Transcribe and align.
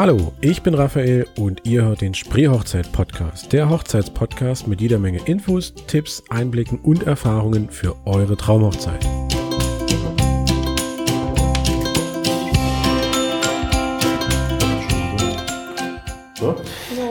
Hallo, 0.00 0.32
ich 0.40 0.62
bin 0.62 0.72
Raphael 0.72 1.26
und 1.36 1.66
ihr 1.66 1.82
hört 1.84 2.00
den 2.00 2.14
Spreehochzeit-Podcast, 2.14 3.52
der 3.52 3.68
Hochzeitspodcast 3.68 4.66
mit 4.66 4.80
jeder 4.80 4.98
Menge 4.98 5.20
Infos, 5.26 5.74
Tipps, 5.88 6.22
Einblicken 6.30 6.78
und 6.78 7.02
Erfahrungen 7.02 7.68
für 7.68 7.94
eure 8.06 8.34
Traumhochzeit. 8.34 9.06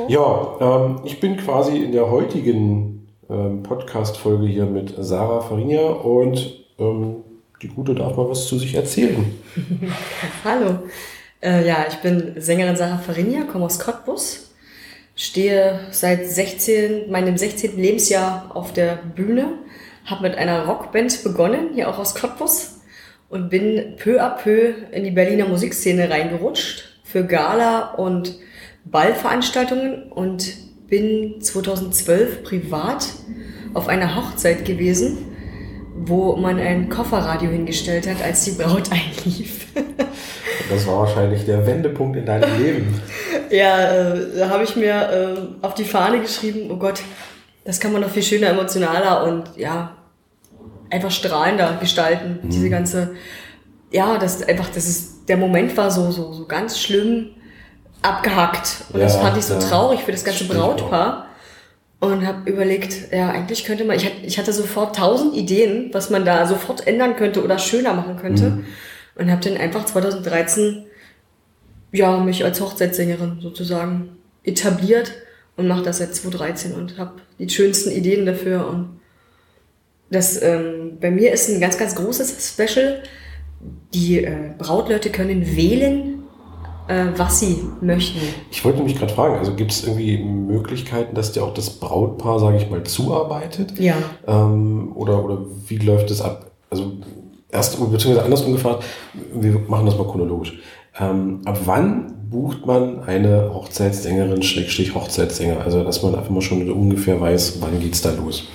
Ja, 0.07 0.57
ähm, 0.59 1.01
ich 1.03 1.19
bin 1.19 1.37
quasi 1.37 1.77
in 1.77 1.91
der 1.91 2.09
heutigen 2.09 3.07
ähm, 3.29 3.61
Podcast-Folge 3.61 4.47
hier 4.47 4.65
mit 4.65 4.95
Sarah 4.97 5.41
Farinia 5.41 5.89
und 5.89 6.65
ähm, 6.79 7.17
die 7.61 7.67
Gute 7.67 7.93
darf 7.93 8.17
mal 8.17 8.27
was 8.27 8.47
zu 8.47 8.57
sich 8.57 8.73
erzählen. 8.73 9.31
Hallo. 10.43 10.79
Äh, 11.41 11.65
ja, 11.65 11.85
ich 11.87 11.95
bin 11.97 12.33
Sängerin 12.37 12.75
Sarah 12.75 12.97
Farinia, 12.97 13.43
komme 13.43 13.65
aus 13.65 13.79
Cottbus, 13.79 14.51
stehe 15.15 15.79
seit 15.91 16.27
16, 16.27 17.09
meinem 17.09 17.37
16. 17.37 17.77
Lebensjahr 17.77 18.51
auf 18.53 18.73
der 18.73 18.99
Bühne, 19.15 19.53
habe 20.05 20.23
mit 20.23 20.37
einer 20.37 20.65
Rockband 20.65 21.23
begonnen, 21.23 21.69
hier 21.75 21.89
auch 21.89 21.97
aus 21.97 22.13
Cottbus, 22.13 22.81
und 23.29 23.49
bin 23.49 23.95
peu 23.97 24.21
à 24.21 24.29
peu 24.29 24.73
in 24.91 25.03
die 25.03 25.11
Berliner 25.11 25.47
Musikszene 25.47 26.09
reingerutscht 26.09 26.99
für 27.03 27.23
Gala 27.23 27.93
und 27.93 28.37
Ballveranstaltungen 28.85 30.11
und 30.11 30.55
bin 30.87 31.39
2012 31.39 32.43
privat 32.43 33.07
auf 33.75 33.87
einer 33.87 34.15
Hochzeit 34.15 34.65
gewesen, 34.65 35.19
wo 35.95 36.35
man 36.35 36.59
ein 36.59 36.89
Kofferradio 36.89 37.51
hingestellt 37.51 38.09
hat, 38.09 38.21
als 38.23 38.45
die 38.45 38.51
Braut 38.51 38.89
einlief. 38.91 39.67
Das 40.69 40.85
war 40.87 40.99
wahrscheinlich 40.99 41.45
der 41.45 41.65
Wendepunkt 41.65 42.17
in 42.17 42.25
deinem 42.25 42.61
Leben. 42.61 43.01
ja, 43.49 43.91
äh, 43.91 44.37
da 44.37 44.49
habe 44.49 44.63
ich 44.63 44.75
mir 44.75 44.93
äh, 45.61 45.65
auf 45.65 45.73
die 45.73 45.83
Fahne 45.83 46.19
geschrieben, 46.19 46.69
oh 46.71 46.77
Gott, 46.77 47.01
das 47.65 47.79
kann 47.79 47.91
man 47.91 48.01
noch 48.01 48.09
viel 48.09 48.23
schöner, 48.23 48.47
emotionaler 48.47 49.23
und 49.23 49.57
ja, 49.57 49.95
einfach 50.89 51.11
strahlender 51.11 51.77
gestalten. 51.79 52.39
Mhm. 52.41 52.49
Diese 52.49 52.69
ganze, 52.69 53.11
ja, 53.91 54.17
das 54.17 54.43
einfach, 54.43 54.69
das 54.69 54.87
ist, 54.87 55.27
der 55.27 55.37
Moment 55.37 55.75
war 55.77 55.91
so, 55.91 56.11
so, 56.11 56.33
so 56.33 56.45
ganz 56.45 56.79
schlimm 56.79 57.31
abgehackt. 58.01 58.85
Und 58.93 58.99
ja, 58.99 59.05
das 59.05 59.17
fand 59.17 59.37
ich 59.37 59.45
so 59.45 59.55
ja. 59.55 59.59
traurig 59.59 60.01
für 60.01 60.11
das 60.11 60.23
ganze 60.23 60.45
Brautpaar. 60.45 61.25
Und 62.01 62.25
habe 62.25 62.49
überlegt, 62.49 63.11
ja, 63.11 63.29
eigentlich 63.29 63.65
könnte 63.65 63.83
man, 63.83 63.97
ich 63.97 64.05
hatte, 64.05 64.15
ich 64.23 64.39
hatte 64.39 64.53
sofort 64.53 64.95
tausend 64.95 65.35
Ideen, 65.35 65.89
was 65.91 66.09
man 66.09 66.23
da 66.23 66.47
sofort 66.47 66.87
ändern 66.87 67.17
könnte 67.17 67.43
oder 67.43 67.59
schöner 67.59 67.93
machen 67.93 68.15
könnte. 68.15 68.51
Mhm. 68.51 68.65
Und 69.15 69.29
habe 69.31 69.43
dann 69.43 69.57
einfach 69.57 69.85
2013 69.85 70.85
ja, 71.91 72.17
mich 72.17 72.43
als 72.43 72.61
Hochzeitssängerin 72.61 73.39
sozusagen 73.41 74.17
etabliert 74.43 75.11
und 75.57 75.67
mache 75.67 75.83
das 75.83 75.97
seit 75.97 76.13
2013 76.15 76.73
und 76.73 76.97
habe 76.97 77.13
die 77.39 77.49
schönsten 77.49 77.91
Ideen 77.91 78.25
dafür. 78.25 78.67
Und 78.67 78.99
das 80.09 80.41
ähm, 80.41 80.97
bei 80.99 81.11
mir 81.11 81.31
ist 81.31 81.49
ein 81.49 81.59
ganz, 81.59 81.77
ganz 81.77 81.95
großes 81.95 82.53
Special. 82.53 83.03
Die 83.93 84.23
äh, 84.23 84.53
Brautleute 84.57 85.09
können 85.09 85.55
wählen, 85.55 86.23
äh, 86.87 87.07
was 87.17 87.39
sie 87.39 87.61
möchten. 87.81 88.19
Ich 88.51 88.63
wollte 88.63 88.81
mich 88.83 88.97
gerade 88.97 89.13
fragen, 89.13 89.35
also 89.35 89.53
gibt 89.53 89.71
es 89.71 89.83
irgendwie 89.83 90.17
Möglichkeiten, 90.17 91.15
dass 91.15 91.33
dir 91.33 91.43
auch 91.43 91.53
das 91.53 91.69
Brautpaar, 91.69 92.39
sage 92.39 92.57
ich 92.57 92.69
mal, 92.69 92.83
zuarbeitet? 92.83 93.77
Ja. 93.77 93.95
Ähm, 94.27 94.93
oder, 94.95 95.23
oder 95.23 95.45
wie 95.67 95.77
läuft 95.77 96.09
das 96.09 96.21
ab? 96.21 96.51
Also 96.69 96.93
erst, 97.51 97.79
beziehungsweise 97.79 98.23
andersrum 98.23 98.53
gefragt, 98.53 98.83
wir 99.33 99.59
machen 99.67 99.85
das 99.85 99.97
mal 99.97 100.05
chronologisch. 100.05 100.59
Ähm, 100.99 101.41
ab 101.45 101.59
wann 101.65 102.13
bucht 102.29 102.65
man 102.65 103.03
eine 103.03 103.53
Hochzeitssängerin, 103.53 104.43
Schrägstrich 104.43 104.93
Hochzeitssänger? 104.93 105.61
Also, 105.61 105.83
dass 105.83 106.03
man 106.03 106.15
einfach 106.15 106.29
mal 106.29 106.41
schon 106.41 106.69
ungefähr 106.69 107.19
weiß, 107.19 107.61
wann 107.61 107.79
geht's 107.79 108.01
da 108.01 108.11
los? 108.11 108.47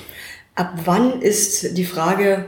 Ab 0.54 0.74
wann 0.84 1.20
ist 1.20 1.76
die 1.76 1.84
Frage 1.84 2.46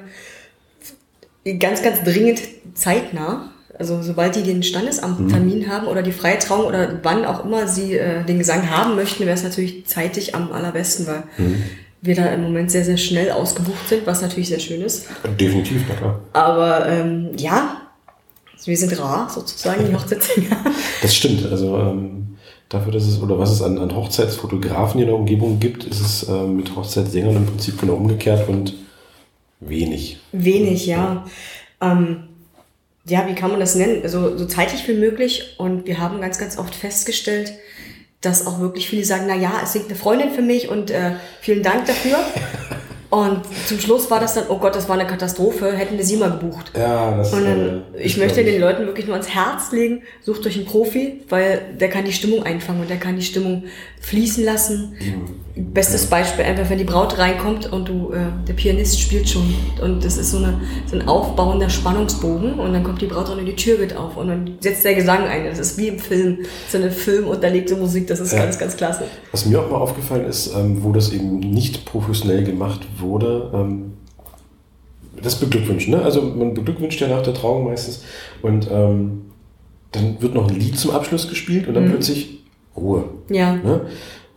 ganz, 1.59 1.83
ganz 1.83 2.05
dringend 2.05 2.41
zeitnah? 2.75 3.51
Also 3.79 4.01
sobald 4.03 4.37
die 4.37 4.43
den 4.43 4.63
Standesamttermin 4.63 5.61
mhm. 5.61 5.69
haben 5.69 5.87
oder 5.87 6.03
die 6.03 6.13
Freitrauung 6.13 6.65
oder 6.65 6.99
wann 7.03 7.27
auch 7.27 7.45
immer 7.45 7.69
sie 7.69 7.99
äh, 7.99 8.25
den 8.25 8.39
Gesang 8.39 8.71
haben 8.71 8.95
möchten, 8.95 9.27
wäre 9.27 9.35
es 9.35 9.43
natürlich 9.43 9.87
zeitig 9.87 10.35
am 10.35 10.51
allerbesten, 10.51 11.07
weil 11.07 11.25
mhm. 11.37 11.63
Wir 12.03 12.15
da 12.15 12.27
im 12.27 12.43
Moment 12.43 12.71
sehr, 12.71 12.85
sehr 12.85 12.97
schnell 12.97 13.31
ausgebucht 13.31 13.89
sind, 13.89 14.07
was 14.07 14.23
natürlich 14.23 14.49
sehr 14.49 14.61
schön 14.61 14.83
ist. 14.83 15.07
Definitiv, 15.41 15.83
na 15.89 15.95
klar. 15.95 16.21
Aber 16.33 16.89
ähm, 16.89 17.31
ja, 17.37 17.83
wir 18.65 18.77
sind 18.77 18.99
rar 18.99 19.31
sozusagen, 19.31 19.87
die 19.87 19.95
Hochzeitssänger. 19.95 20.65
das 21.03 21.15
stimmt. 21.15 21.47
Also 21.51 21.79
ähm, 21.79 22.37
dafür, 22.69 22.93
dass 22.93 23.07
es, 23.07 23.21
oder 23.21 23.39
was 23.39 23.51
es 23.51 23.63
an, 23.63 23.79
an 23.79 23.95
Hochzeitsfotografen 23.95 25.01
in 25.01 25.07
der 25.07 25.17
Umgebung 25.17 25.61
gibt, 25.61 25.85
ist 25.85 26.01
es 26.01 26.29
äh, 26.29 26.47
mit 26.47 26.75
Hochzeitssängern 26.75 27.37
im 27.37 27.47
Prinzip 27.47 27.81
genau 27.81 27.95
umgekehrt 27.95 28.49
und 28.49 28.75
wenig. 29.61 30.19
Wenig, 30.33 30.87
ja. 30.87 31.25
Ähm, 31.81 32.25
ja, 33.09 33.29
wie 33.29 33.35
kann 33.35 33.51
man 33.51 33.61
das 33.61 33.77
nennen? 33.77 34.01
Also 34.03 34.37
so 34.37 34.47
zeitig 34.47 34.87
wie 34.89 34.95
möglich. 34.95 35.55
Und 35.59 35.87
wir 35.87 35.99
haben 35.99 36.21
ganz, 36.21 36.39
ganz 36.39 36.59
oft 36.59 36.75
festgestellt, 36.75 37.53
dass 38.21 38.47
auch 38.47 38.61
wirklich 38.61 38.89
viele 38.89 39.05
sagen, 39.05 39.25
na 39.29 39.37
ja, 39.37 39.61
es 39.63 39.73
singt 39.73 39.87
eine 39.87 39.97
Freundin 39.97 40.31
für 40.31 40.43
mich 40.43 40.69
und 40.69 40.91
äh, 40.91 41.13
vielen 41.41 41.63
Dank 41.63 41.87
dafür. 41.87 42.19
Und 43.09 43.43
zum 43.67 43.79
Schluss 43.79 44.11
war 44.11 44.19
das 44.19 44.35
dann, 44.35 44.45
oh 44.49 44.59
Gott, 44.59 44.75
das 44.75 44.89
war 44.89 44.99
eine 44.99 45.09
Katastrophe, 45.09 45.73
hätten 45.73 45.97
wir 45.97 46.05
sie 46.05 46.17
mal 46.17 46.31
gebucht. 46.31 46.73
Ja, 46.77 47.17
das 47.17 47.33
Und 47.33 47.45
dann, 47.45 47.85
äh, 47.95 48.03
ich 48.03 48.17
möchte 48.17 48.43
den 48.43 48.61
Leuten 48.61 48.85
wirklich 48.87 49.07
nur 49.07 49.15
ans 49.15 49.29
Herz 49.29 49.71
legen, 49.71 50.03
sucht 50.23 50.45
euch 50.47 50.57
einen 50.57 50.67
Profi, 50.67 51.23
weil 51.29 51.77
der 51.81 51.89
kann 51.89 52.05
die 52.05 52.13
Stimmung 52.13 52.43
einfangen 52.43 52.81
und 52.81 52.91
der 52.91 52.99
kann 52.99 53.17
die 53.17 53.23
Stimmung 53.23 53.65
fließen 54.07 54.45
lassen. 54.45 54.93
Mhm. 55.01 55.73
Bestes 55.73 56.05
ja. 56.05 56.11
Beispiel 56.11 56.45
einfach, 56.45 56.71
wenn 56.71 56.79
die 56.79 56.85
Braut 56.85 57.19
reinkommt 57.19 57.73
und 57.73 57.89
du, 57.89 58.13
äh, 58.13 58.19
der 58.47 58.53
Pianist 58.53 59.01
spielt 59.01 59.29
schon 59.29 59.53
und 59.83 60.05
das 60.05 60.17
ist 60.17 60.31
so, 60.31 60.37
eine, 60.37 60.61
so 60.87 60.97
ein 60.97 61.09
aufbauender 61.09 61.69
Spannungsbogen 61.69 62.55
und 62.61 62.73
dann 62.73 62.85
kommt 62.85 63.01
die 63.01 63.07
Braut 63.07 63.29
und 63.31 63.45
die 63.45 63.57
Tür 63.57 63.79
geht 63.79 63.97
auf 63.97 64.17
und 64.17 64.29
dann 64.29 64.59
setzt 64.61 64.85
der 64.85 64.95
Gesang 64.95 65.25
ein. 65.25 65.47
Das 65.47 65.59
ist 65.59 65.77
wie 65.77 65.89
im 65.89 65.99
Film, 65.99 66.39
so 66.71 66.79
eine 66.79 66.93
filmunterlegte 66.93 67.75
Musik, 67.75 68.07
das 68.07 68.21
ist 68.21 68.33
ja. 68.33 68.41
ganz, 68.41 68.59
ganz 68.59 68.77
klasse. 68.77 69.05
Was 69.33 69.45
mir 69.47 69.61
auch 69.61 69.71
mal 69.71 69.79
aufgefallen 69.79 70.27
ist, 70.27 70.55
ähm, 70.55 70.85
wo 70.85 70.93
das 70.93 71.13
eben 71.13 71.41
nicht 71.41 71.85
professionell 71.85 72.45
gemacht 72.45 72.83
wurde, 72.99 73.51
ähm, 73.53 73.95
das 75.21 75.35
beglückwünschen. 75.37 75.95
Ne? 75.95 76.03
Also 76.03 76.23
man 76.23 76.55
beglückwünscht 76.55 77.01
ja 77.01 77.09
nach 77.09 77.23
der 77.23 77.35
Trauung 77.35 77.65
meistens 77.65 78.05
und 78.43 78.69
ähm, 78.71 79.23
dann 79.91 80.21
wird 80.21 80.35
noch 80.35 80.49
ein 80.49 80.55
Lied 80.55 80.79
zum 80.79 80.93
Abschluss 80.93 81.29
gespielt 81.29 81.67
und 81.67 81.75
dann 81.75 81.87
mhm. 81.87 81.91
plötzlich 81.91 82.37
Ruhe. 82.77 83.05
Ja. 83.31 83.55
Ne? 83.55 83.83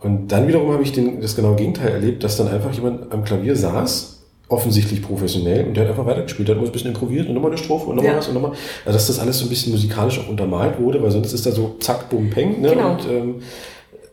Und 0.00 0.28
dann 0.32 0.48
wiederum 0.48 0.72
habe 0.72 0.82
ich 0.82 0.92
den, 0.92 1.20
das 1.20 1.36
genaue 1.36 1.56
Gegenteil 1.56 1.90
erlebt, 1.90 2.24
dass 2.24 2.36
dann 2.36 2.48
einfach 2.48 2.72
jemand 2.72 3.12
am 3.12 3.24
Klavier 3.24 3.54
saß, 3.54 4.22
offensichtlich 4.48 5.02
professionell, 5.02 5.66
und 5.66 5.76
der 5.76 5.84
hat 5.84 5.90
einfach 5.90 6.06
weitergespielt, 6.06 6.48
der 6.48 6.54
hat 6.54 6.60
immer 6.60 6.68
ein 6.68 6.72
bisschen 6.72 6.90
improvisiert 6.90 7.28
und 7.28 7.34
nochmal 7.34 7.50
eine 7.50 7.58
Strophe 7.58 7.86
und 7.86 7.96
nochmal 7.96 8.12
ja. 8.12 8.18
was 8.18 8.28
und 8.28 8.34
nochmal. 8.34 8.52
Also 8.84 8.96
dass 8.96 9.06
das 9.06 9.18
alles 9.18 9.38
so 9.38 9.46
ein 9.46 9.48
bisschen 9.48 9.72
musikalisch 9.72 10.18
auch 10.18 10.28
untermalt 10.28 10.80
wurde, 10.80 11.02
weil 11.02 11.10
sonst 11.10 11.32
ist 11.32 11.46
da 11.46 11.52
so 11.52 11.76
zack, 11.80 12.08
bum, 12.08 12.30
peng. 12.30 12.60
Ne? 12.60 12.70
Genau. 12.70 12.92
Und, 12.92 13.08
ähm, 13.08 13.34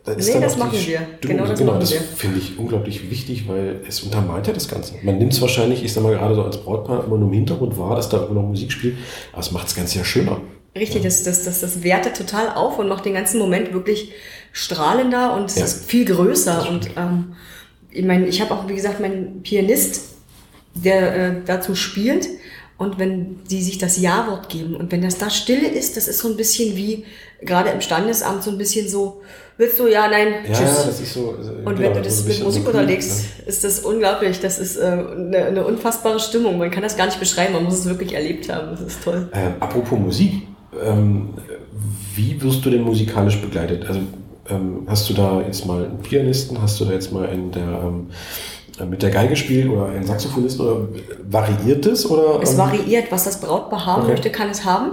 da 0.04 0.14
ist 0.14 0.32
nee, 0.32 0.40
das 0.40 0.56
machen 0.56 0.72
wir. 0.72 0.78
Stimmung, 0.78 1.08
genau, 1.20 1.46
das, 1.46 1.58
genau, 1.58 1.78
das 1.78 1.92
finde 1.92 2.38
ich 2.38 2.58
unglaublich 2.58 3.10
wichtig, 3.10 3.46
weil 3.46 3.80
es 3.86 4.00
untermalt 4.00 4.46
ja 4.46 4.54
das 4.54 4.68
Ganze. 4.68 4.94
Man 5.02 5.18
nimmt 5.18 5.34
es 5.34 5.42
wahrscheinlich, 5.42 5.84
ich 5.84 5.92
sag 5.92 6.02
mal 6.02 6.14
gerade 6.14 6.34
so 6.34 6.42
als 6.42 6.56
Brautpaar, 6.58 7.04
immer 7.04 7.18
nur 7.18 7.28
im 7.28 7.34
Hintergrund 7.34 7.76
wahr, 7.78 7.96
dass 7.96 8.08
da 8.08 8.24
immer 8.24 8.40
noch 8.40 8.48
Musik 8.48 8.72
spielt, 8.72 8.96
aber 9.32 9.42
es 9.42 9.52
macht 9.52 9.66
das 9.66 9.74
Ganze 9.74 9.98
ja 9.98 10.04
schöner. 10.04 10.40
Richtig, 10.78 11.02
das, 11.02 11.22
das, 11.22 11.44
das, 11.44 11.60
das 11.60 11.82
wertet 11.82 12.16
total 12.16 12.50
auf 12.50 12.78
und 12.78 12.88
macht 12.88 13.04
den 13.04 13.14
ganzen 13.14 13.38
Moment 13.38 13.72
wirklich 13.72 14.12
strahlender 14.52 15.34
und 15.34 15.46
es 15.46 15.56
ja. 15.56 15.64
ist 15.64 15.84
viel 15.84 16.04
größer. 16.04 16.68
Und 16.68 16.90
ähm, 16.96 17.34
ich 17.90 18.04
meine, 18.04 18.26
ich 18.26 18.40
habe 18.40 18.54
auch, 18.54 18.68
wie 18.68 18.74
gesagt, 18.74 19.00
meinen 19.00 19.42
Pianist, 19.42 20.16
der 20.74 21.16
äh, 21.16 21.34
dazu 21.44 21.74
spielt. 21.74 22.28
Und 22.78 22.96
wenn 23.00 23.40
sie 23.44 23.60
sich 23.60 23.78
das 23.78 23.98
Ja-Wort 23.98 24.48
geben 24.48 24.76
und 24.76 24.92
wenn 24.92 25.02
das 25.02 25.18
da 25.18 25.30
Stille 25.30 25.66
ist, 25.66 25.96
das 25.96 26.06
ist 26.06 26.20
so 26.20 26.28
ein 26.28 26.36
bisschen 26.36 26.76
wie, 26.76 27.04
gerade 27.42 27.70
im 27.70 27.80
Standesamt, 27.80 28.44
so 28.44 28.52
ein 28.52 28.58
bisschen 28.58 28.88
so, 28.88 29.20
willst 29.56 29.80
du 29.80 29.88
ja, 29.88 30.06
nein, 30.08 30.28
ja, 30.46 30.54
tschüss. 30.54 30.84
das 30.86 31.00
ist 31.00 31.12
so, 31.12 31.34
also, 31.36 31.52
und 31.64 31.78
wenn 31.80 31.92
du 31.92 32.00
das 32.00 32.24
mit 32.24 32.40
Musik 32.40 32.62
so 32.62 32.68
unterlegst, 32.68 33.10
ne? 33.38 33.46
ist 33.46 33.64
das 33.64 33.80
unglaublich. 33.80 34.38
Das 34.38 34.60
ist 34.60 34.76
äh, 34.76 34.84
eine, 34.84 35.46
eine, 35.46 35.66
unfassbare 35.66 36.20
Stimmung. 36.20 36.56
Man 36.58 36.70
kann 36.70 36.84
das 36.84 36.96
gar 36.96 37.06
nicht 37.06 37.18
beschreiben, 37.18 37.54
man 37.54 37.64
muss 37.64 37.80
es 37.80 37.84
wirklich 37.86 38.14
erlebt 38.14 38.48
haben. 38.48 38.70
Das 38.70 38.80
ist 38.80 39.02
toll. 39.02 39.28
Äh, 39.32 39.50
apropos 39.60 39.98
Musik, 39.98 40.44
ähm, 40.72 41.30
wie 42.14 42.40
wirst 42.42 42.64
du 42.64 42.70
denn 42.70 42.82
musikalisch 42.82 43.40
begleitet? 43.40 43.86
Also 43.86 44.00
ähm, 44.50 44.86
hast 44.86 45.08
du 45.08 45.14
da 45.14 45.40
jetzt 45.42 45.66
mal 45.66 45.84
einen 45.84 45.98
Pianisten, 45.98 46.60
hast 46.60 46.80
du 46.80 46.84
da 46.84 46.92
jetzt 46.92 47.12
mal 47.12 47.26
einen, 47.26 47.50
der 47.52 47.82
ähm, 47.82 48.08
mit 48.88 49.02
der 49.02 49.10
Geige 49.10 49.34
spielt 49.34 49.68
oder 49.68 49.86
einen 49.86 50.06
Saxophonist 50.06 50.60
oder 50.60 50.88
variiert 51.28 51.84
es? 51.86 52.08
Oder, 52.08 52.40
es 52.42 52.52
ähm? 52.52 52.58
variiert, 52.58 53.10
was 53.10 53.24
das 53.24 53.40
Brautpaar 53.40 53.86
haben 53.86 54.02
okay. 54.02 54.12
möchte, 54.12 54.30
kann 54.30 54.50
es 54.50 54.64
haben. 54.64 54.92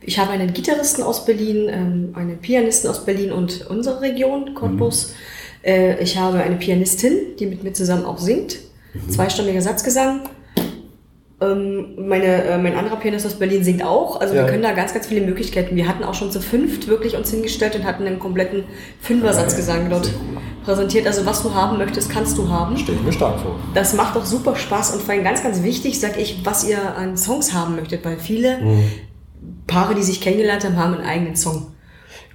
Ich 0.00 0.18
habe 0.18 0.30
einen 0.30 0.52
Gitarristen 0.52 1.02
aus 1.02 1.24
Berlin, 1.24 1.68
ähm, 1.68 2.10
einen 2.14 2.38
Pianisten 2.38 2.88
aus 2.88 3.04
Berlin 3.04 3.32
und 3.32 3.66
unsere 3.68 4.00
Region, 4.00 4.54
Cottbus. 4.54 5.08
Mhm. 5.08 5.68
Äh, 5.68 6.02
ich 6.02 6.16
habe 6.16 6.38
eine 6.38 6.56
Pianistin, 6.56 7.36
die 7.38 7.46
mit 7.46 7.64
mir 7.64 7.72
zusammen 7.72 8.04
auch 8.04 8.18
singt. 8.18 8.58
Mhm. 8.94 9.10
Zweistimmiger 9.10 9.60
Satzgesang. 9.60 10.20
Ähm, 11.38 12.08
meine, 12.08 12.44
äh, 12.44 12.56
mein 12.58 12.74
anderer 12.76 12.96
Pianist 12.96 13.26
aus 13.26 13.34
Berlin 13.34 13.62
singt 13.62 13.84
auch. 13.84 14.18
Also 14.20 14.34
Ja. 14.34 14.42
wir 14.44 14.50
können 14.50 14.62
da 14.62 14.72
ganz, 14.72 14.94
ganz 14.94 15.06
viele 15.06 15.20
Möglichkeiten. 15.20 15.76
Wir 15.76 15.86
hatten 15.86 16.02
auch 16.02 16.14
schon 16.14 16.30
zu 16.30 16.40
fünft 16.40 16.88
wirklich 16.88 17.14
uns 17.14 17.30
hingestellt 17.30 17.76
und 17.76 17.84
hatten 17.84 18.06
einen 18.06 18.18
kompletten 18.18 18.64
Fünfersatzgesang 19.02 19.90
dort 19.90 20.06
Sehr 20.06 20.14
cool. 20.14 20.40
präsentiert. 20.64 21.06
Also 21.06 21.26
was 21.26 21.42
du 21.42 21.52
haben 21.54 21.76
möchtest, 21.76 22.08
kannst 22.08 22.38
du 22.38 22.48
haben. 22.48 22.74
Stelle 22.78 22.96
ich 22.98 23.04
mir 23.04 23.12
stark 23.12 23.38
vor. 23.40 23.60
Das 23.74 23.92
macht 23.92 24.16
auch 24.16 24.24
super 24.24 24.56
Spaß 24.56 24.94
und 24.94 25.02
vor 25.02 25.12
allem 25.12 25.24
ganz, 25.24 25.42
ganz 25.42 25.62
wichtig, 25.62 26.00
sag 26.00 26.18
ich, 26.18 26.40
was 26.44 26.66
ihr 26.66 26.78
an 26.96 27.18
Songs 27.18 27.52
haben 27.52 27.76
möchtet, 27.76 28.02
weil 28.04 28.16
viele 28.18 28.58
Mhm. 28.62 28.84
Paare, 29.66 29.94
die 29.94 30.02
sich 30.02 30.22
kennengelernt 30.22 30.64
haben, 30.64 30.76
haben 30.78 30.94
einen 30.94 31.04
eigenen 31.06 31.36
Song. 31.36 31.66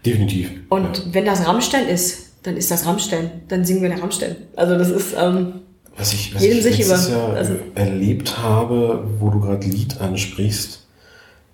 Definitiv. 0.06 0.52
Und 0.70 1.14
wenn 1.14 1.26
das 1.26 1.48
Rammstein 1.48 1.88
ist, 1.88 2.34
dann 2.44 2.56
ist 2.58 2.70
das 2.70 2.86
Rammstein. 2.86 3.32
Dann 3.48 3.66
singen 3.66 3.82
wir 3.82 3.90
nach 3.90 4.02
Rammstein. 4.02 4.36
Also 4.56 4.78
das 4.78 4.90
ist, 4.90 5.16
ähm, 5.20 5.62
Was 5.98 6.14
ich, 6.14 6.34
was 6.34 6.42
ich 6.44 6.64
letztes 6.64 7.08
über- 7.10 7.18
Jahr 7.18 7.34
also- 7.34 7.54
erlebt 7.76 8.38
habe, 8.42 9.04
wo 9.20 9.30
du 9.30 9.40
gerade 9.40 9.68
Lied 9.68 10.00
ansprichst, 10.00 10.86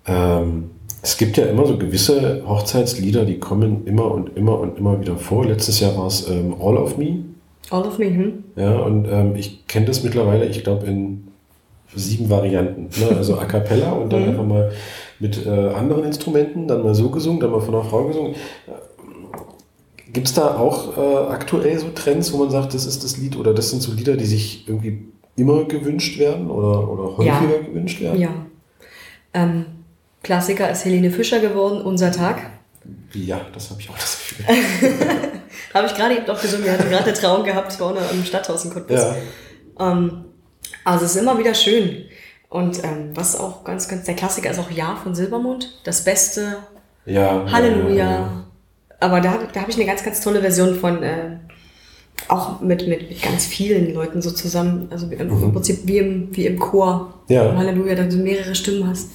ähm, 0.06 0.70
es 1.02 1.16
gibt 1.16 1.36
ja 1.36 1.46
immer 1.46 1.66
so 1.66 1.76
gewisse 1.76 2.42
Hochzeitslieder, 2.46 3.24
die 3.24 3.38
kommen 3.38 3.86
immer 3.86 4.10
und 4.10 4.36
immer 4.36 4.58
und 4.58 4.78
immer 4.78 5.00
wieder 5.00 5.16
vor. 5.16 5.44
Letztes 5.44 5.80
Jahr 5.80 5.96
war 5.96 6.06
es 6.06 6.28
ähm, 6.28 6.54
All 6.60 6.76
of 6.76 6.96
Me. 6.98 7.18
all 7.70 7.82
of 7.86 7.98
me. 7.98 8.06
Hm? 8.06 8.44
Ja, 8.56 8.78
und 8.78 9.06
ähm, 9.10 9.36
ich 9.36 9.66
kenne 9.66 9.86
das 9.86 10.02
mittlerweile, 10.02 10.46
ich 10.46 10.64
glaube, 10.64 10.86
in 10.86 11.28
sieben 11.94 12.28
Varianten. 12.30 12.88
Ne? 13.00 13.16
Also 13.16 13.38
A 13.38 13.44
cappella 13.44 13.92
und 13.92 14.12
dann 14.12 14.24
einfach 14.24 14.44
mal 14.44 14.70
mit 15.20 15.46
äh, 15.46 15.48
anderen 15.50 16.04
Instrumenten, 16.04 16.66
dann 16.68 16.82
mal 16.82 16.94
so 16.94 17.10
gesungen, 17.10 17.40
dann 17.40 17.50
mal 17.50 17.60
von 17.60 17.74
einer 17.74 17.84
Frau 17.84 18.04
gesungen. 18.04 18.34
Gibt 20.12 20.28
es 20.28 20.34
da 20.34 20.56
auch 20.56 20.96
äh, 20.96 21.32
aktuell 21.32 21.78
so 21.78 21.88
Trends, 21.94 22.32
wo 22.32 22.38
man 22.38 22.50
sagt, 22.50 22.74
das 22.74 22.86
ist 22.86 23.04
das 23.04 23.16
Lied 23.18 23.36
oder 23.36 23.52
das 23.54 23.70
sind 23.70 23.82
so 23.82 23.92
Lieder, 23.92 24.16
die 24.16 24.24
sich 24.26 24.66
irgendwie 24.68 25.06
immer 25.36 25.64
gewünscht 25.64 26.18
werden 26.18 26.50
oder, 26.50 26.88
oder 26.90 27.16
häufiger 27.16 27.56
Ja. 27.56 27.62
gewünscht 27.66 28.00
werden? 28.00 28.20
Ja. 28.20 28.30
Ähm, 29.34 29.66
Klassiker 30.22 30.70
ist 30.70 30.84
Helene 30.84 31.10
Fischer 31.10 31.40
geworden, 31.40 31.80
Unser 31.82 32.10
Tag. 32.10 32.38
Ja, 33.12 33.40
das 33.52 33.70
habe 33.70 33.80
ich 33.80 33.90
auch 33.90 33.94
das 33.98 34.18
Gefühl. 34.18 34.46
Habe 35.74 35.86
ich 35.86 35.94
gerade 35.94 36.16
eben 36.16 36.26
auch 36.30 36.40
gesungen. 36.40 36.64
Wir 36.64 36.72
hatten 36.72 36.88
gerade 36.88 37.04
eine 37.04 37.12
Trauung 37.12 37.44
gehabt 37.44 37.72
vorne 37.74 38.00
im 38.12 38.24
Stadthaus 38.24 38.64
in 38.64 38.72
Cottbus. 38.72 38.96
ja. 39.00 39.16
Ähm, 39.78 40.24
also 40.84 41.04
es 41.04 41.14
ist 41.14 41.20
immer 41.20 41.38
wieder 41.38 41.52
schön. 41.54 42.04
Und 42.48 42.82
ähm, 42.82 43.10
was 43.14 43.38
auch 43.38 43.64
ganz, 43.64 43.86
ganz 43.88 44.06
der 44.06 44.14
Klassiker 44.16 44.50
ist 44.50 44.58
auch 44.58 44.70
Ja 44.70 44.96
von 45.02 45.14
Silbermond. 45.14 45.78
Das 45.84 46.02
Beste, 46.04 46.56
ja. 47.04 47.44
Halleluja. 47.50 47.94
Ja, 47.96 48.10
ja. 48.10 48.44
Aber 49.00 49.20
da, 49.20 49.38
da 49.52 49.60
habe 49.60 49.70
ich 49.70 49.76
eine 49.76 49.86
ganz, 49.86 50.02
ganz 50.04 50.20
tolle 50.20 50.40
Version 50.40 50.74
von, 50.74 51.02
äh, 51.02 51.36
auch 52.28 52.60
mit, 52.60 52.86
mit, 52.88 53.08
mit 53.08 53.22
ganz 53.22 53.46
vielen 53.46 53.94
Leuten 53.94 54.20
so 54.22 54.30
zusammen. 54.30 54.88
Also 54.90 55.06
im, 55.06 55.20
im 55.20 55.52
Prinzip 55.52 55.80
wie 55.84 55.98
im, 55.98 56.28
wie 56.36 56.46
im 56.46 56.58
Chor. 56.58 57.14
Ja. 57.28 57.50
Im 57.50 57.56
Halleluja, 57.58 57.94
da 57.94 58.04
du 58.04 58.16
mehrere 58.16 58.54
Stimmen 58.54 58.88
hast. 58.88 59.10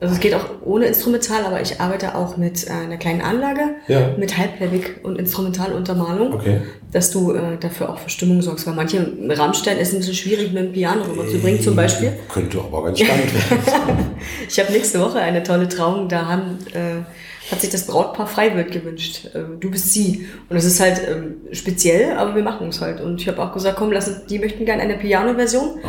Also 0.00 0.14
es 0.14 0.20
geht 0.20 0.32
auch 0.32 0.44
ohne 0.64 0.84
Instrumental, 0.86 1.44
aber 1.44 1.60
ich 1.60 1.80
arbeite 1.80 2.14
auch 2.14 2.36
mit 2.36 2.68
äh, 2.68 2.70
einer 2.70 2.98
kleinen 2.98 3.20
Anlage, 3.20 3.62
Ja. 3.88 4.14
mit 4.16 4.38
Halbleibig 4.38 5.00
und 5.02 5.18
Instrumentaluntermalung, 5.18 6.34
Okay. 6.34 6.60
dass 6.92 7.10
du 7.10 7.32
äh, 7.32 7.56
dafür 7.58 7.90
auch 7.90 7.98
für 7.98 8.08
Stimmung 8.08 8.40
sorgst. 8.40 8.64
Weil 8.68 8.74
manche 8.74 9.04
Rammstein 9.28 9.76
ist 9.78 9.92
ein 9.92 9.98
bisschen 9.98 10.14
schwierig 10.14 10.52
mit 10.52 10.62
dem 10.62 10.72
Piano 10.72 11.02
rüberzubringen 11.02 11.60
zum 11.60 11.74
Beispiel. 11.74 12.12
Könnte 12.32 12.58
aber 12.60 12.84
ganz 12.84 13.00
spannend 13.00 13.34
werden. 13.34 14.06
Ich 14.48 14.60
habe 14.60 14.70
nächste 14.72 15.00
Woche 15.00 15.18
eine 15.18 15.42
tolle 15.42 15.68
Trauung, 15.68 16.08
da 16.08 16.26
haben, 16.26 16.58
äh, 16.74 17.02
hat 17.50 17.60
sich 17.60 17.70
das 17.70 17.86
Brautpaar 17.86 18.26
Freiwild 18.26 18.70
gewünscht. 18.70 19.26
Äh, 19.34 19.58
du 19.58 19.70
bist 19.70 19.92
sie. 19.92 20.26
Und 20.48 20.56
es 20.56 20.64
ist 20.64 20.80
halt 20.80 21.00
ähm, 21.08 21.36
speziell, 21.52 22.16
aber 22.16 22.34
wir 22.34 22.42
machen 22.42 22.68
es 22.68 22.80
halt. 22.80 23.00
Und 23.00 23.20
ich 23.20 23.28
habe 23.28 23.42
auch 23.42 23.52
gesagt, 23.52 23.78
komm, 23.78 23.92
lass 23.92 24.08
uns, 24.08 24.26
die 24.26 24.38
möchten 24.38 24.64
gerne 24.64 24.82
eine 24.82 24.96
Piano-Version. 24.96 25.80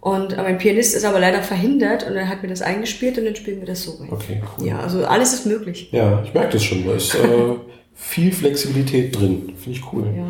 Und 0.00 0.34
äh, 0.34 0.42
mein 0.42 0.58
Pianist 0.58 0.94
ist 0.94 1.04
aber 1.04 1.18
leider 1.18 1.42
verhindert 1.42 2.06
und 2.08 2.14
er 2.16 2.28
hat 2.28 2.42
mir 2.42 2.48
das 2.48 2.62
eingespielt 2.62 3.18
und 3.18 3.24
dann 3.24 3.36
spielen 3.36 3.60
wir 3.60 3.66
das 3.66 3.82
so 3.82 3.92
rein. 3.92 4.08
Okay, 4.10 4.42
cool. 4.58 4.66
Ja, 4.66 4.80
also 4.80 5.04
alles 5.04 5.32
ist 5.32 5.46
möglich. 5.46 5.88
Ja, 5.92 6.22
ich 6.24 6.32
merke 6.34 6.52
das 6.52 6.64
schon. 6.64 6.86
Da 6.86 6.94
ist 6.94 7.14
äh, 7.14 7.18
viel 7.94 8.30
Flexibilität 8.30 9.18
drin. 9.18 9.54
Finde 9.56 9.78
ich 9.78 9.92
cool. 9.92 10.04
Ja, 10.14 10.26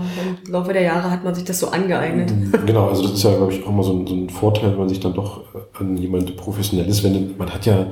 im 0.47 0.53
Laufe 0.53 0.73
der 0.73 0.83
Jahre 0.83 1.11
hat 1.11 1.25
man 1.25 1.35
sich 1.35 1.45
das 1.45 1.59
so 1.59 1.69
angeeignet. 1.69 2.33
Genau, 2.65 2.89
also 2.89 3.03
das 3.03 3.13
ist 3.13 3.25
ja, 3.25 3.37
glaube 3.37 3.53
ich, 3.53 3.67
auch 3.67 3.73
mal 3.73 3.83
so 3.83 3.93
ein, 3.93 4.07
so 4.07 4.15
ein 4.15 4.31
Vorteil, 4.31 4.71
wenn 4.71 4.79
man 4.79 4.89
sich 4.89 5.01
dann 5.01 5.15
doch 5.15 5.43
äh, 5.55 5.79
an 5.79 5.97
jemand 5.97 6.37
Professionelles 6.37 7.03
wendet. 7.03 7.37
Man 7.37 7.53
hat 7.53 7.67
ja, 7.67 7.89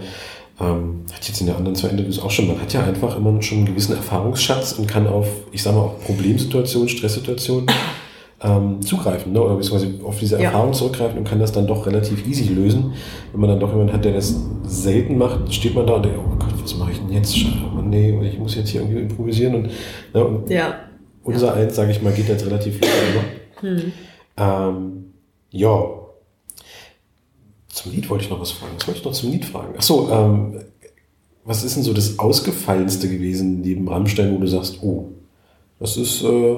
ähm, 0.60 1.04
hat 1.12 1.26
jetzt 1.26 1.40
in 1.40 1.46
den 1.48 1.56
anderen 1.56 1.74
zwei 1.74 1.88
Interviews 1.88 2.20
auch 2.20 2.30
schon, 2.30 2.46
man 2.46 2.60
hat 2.60 2.72
ja 2.72 2.84
einfach 2.84 3.16
immer 3.16 3.40
schon 3.42 3.58
einen 3.58 3.66
gewissen 3.66 3.96
Erfahrungsschatz 3.96 4.72
und 4.72 4.86
kann 4.86 5.06
auf, 5.06 5.26
ich 5.52 5.62
sage 5.62 5.76
mal, 5.76 5.82
auf 5.84 6.04
Problemsituationen, 6.04 6.88
Stresssituationen 6.88 7.66
ähm, 8.42 8.80
zugreifen, 8.82 9.32
ne? 9.32 9.42
oder 9.42 9.56
beziehungsweise 9.56 9.92
auf 10.04 10.18
diese 10.18 10.36
Ja. 10.36 10.44
Erfahrung 10.50 10.72
zurückgreifen 10.72 11.18
und 11.18 11.24
kann 11.28 11.38
das 11.40 11.50
dann 11.52 11.66
doch 11.66 11.86
relativ 11.86 12.26
easy 12.26 12.52
lösen. 12.52 12.92
Wenn 13.32 13.40
man 13.40 13.50
dann 13.50 13.60
doch 13.60 13.70
jemanden 13.70 13.92
hat, 13.92 14.04
der 14.04 14.12
das 14.12 14.34
selten 14.64 15.18
macht, 15.18 15.52
steht 15.52 15.74
man 15.74 15.86
da 15.86 15.94
und 15.94 16.04
denkt, 16.04 16.18
oh 16.22 16.36
Gott, 16.38 16.54
was 16.62 16.76
mache 16.76 16.92
ich 16.92 16.98
denn 16.98 17.10
jetzt? 17.12 17.34
Oh 17.76 17.80
nee, 17.80 18.16
ich 18.28 18.38
muss 18.38 18.54
jetzt 18.54 18.68
hier 18.70 18.82
irgendwie 18.82 19.00
improvisieren 19.00 19.54
und, 19.56 19.70
ne, 20.12 20.24
und 20.24 20.50
Ja. 20.50 20.74
unser 21.24 21.54
eins, 21.54 21.74
sage 21.74 21.90
ich 21.90 22.02
mal, 22.02 22.12
geht 22.12 22.28
jetzt 22.28 22.44
relativ 22.46 22.74
viel 22.78 22.88
über. 23.62 23.74
Ähm, 24.36 25.04
ja. 25.50 25.82
Zum 27.84 27.92
Lied 27.92 28.08
wollte 28.08 28.24
ich 28.24 28.30
noch 28.30 28.40
was 28.40 28.50
fragen. 28.52 28.72
Was 28.78 28.86
wollte 28.86 29.00
ich 29.00 29.04
noch 29.04 29.12
zum 29.12 29.30
Lied 29.30 29.44
fragen? 29.44 29.76
Achso, 29.76 30.08
ähm, 30.10 30.62
was 31.44 31.62
ist 31.64 31.76
denn 31.76 31.82
so 31.82 31.92
das 31.92 32.18
Ausgefallenste 32.18 33.10
gewesen 33.10 33.60
neben 33.60 33.86
Rammstein, 33.86 34.34
wo 34.34 34.38
du 34.38 34.46
sagst, 34.46 34.78
oh, 34.82 35.10
das 35.78 35.98
ist, 35.98 36.22
äh, 36.22 36.56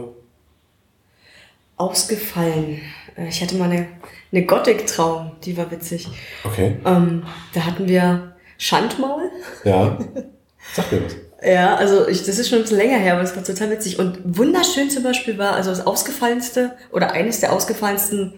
Ausgefallen. 1.76 2.81
Äh, 3.17 3.28
Ich 3.28 3.43
hatte 3.43 3.56
mal 3.56 3.69
eine, 3.70 3.88
eine 4.32 4.46
Gothic-Trauung, 4.46 5.32
die 5.44 5.56
war 5.56 5.69
witzig. 5.70 6.06
okay, 6.44 6.76
Ähm, 6.84 7.25
da 7.55 7.67
hatten 7.67 7.88
wir 7.88 8.37
Schandmaul. 8.58 9.29
ja. 9.64 9.99
Sag 10.75 10.90
mir 10.93 11.05
was. 11.05 11.17
Ja, 11.44 11.75
also 11.76 12.08
ich, 12.08 12.25
das 12.25 12.38
ist 12.38 12.49
schon 12.49 12.58
ein 12.58 12.62
bisschen 12.62 12.79
länger 12.79 12.99
her, 12.99 13.14
aber 13.14 13.22
es 13.22 13.34
war 13.37 13.44
total 13.44 13.70
witzig. 13.70 13.99
Und 13.99 14.19
wunderschön 14.25 14.90
zum 14.90 15.02
Beispiel 15.02 15.38
war, 15.38 15.52
also 15.55 15.70
das 15.70 15.84
ausgefallenste 15.87 16.76
oder 16.93 17.11
eines 17.12 17.40
der 17.40 17.52
ausgefallensten 17.52 18.32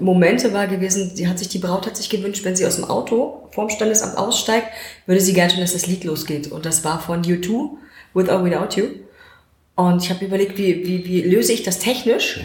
Momente 0.00 0.52
war 0.52 0.66
gewesen, 0.66 1.14
die 1.16 1.28
hat 1.28 1.38
sich, 1.38 1.48
die 1.48 1.58
Braut 1.58 1.86
hat 1.86 1.96
sich 1.96 2.10
gewünscht, 2.10 2.44
wenn 2.44 2.56
sie 2.56 2.66
aus 2.66 2.76
dem 2.76 2.84
Auto 2.84 3.48
vorm 3.50 3.70
Standesamt 3.70 4.16
aussteigt, 4.16 4.66
würde 5.06 5.20
sie 5.20 5.32
gerne 5.32 5.50
schon, 5.50 5.60
dass 5.60 5.72
das 5.72 5.86
Lied 5.86 6.04
losgeht. 6.04 6.50
Und 6.50 6.66
das 6.66 6.84
war 6.84 7.00
von 7.00 7.22
U2, 7.22 7.70
With 8.14 8.28
or 8.28 8.44
Without 8.44 8.80
You. 8.80 8.86
Und 9.76 10.02
ich 10.02 10.10
habe 10.10 10.24
überlegt, 10.24 10.58
wie, 10.58 10.86
wie, 10.86 11.04
wie 11.06 11.22
löse 11.22 11.52
ich 11.52 11.62
das 11.62 11.78
technisch, 11.78 12.40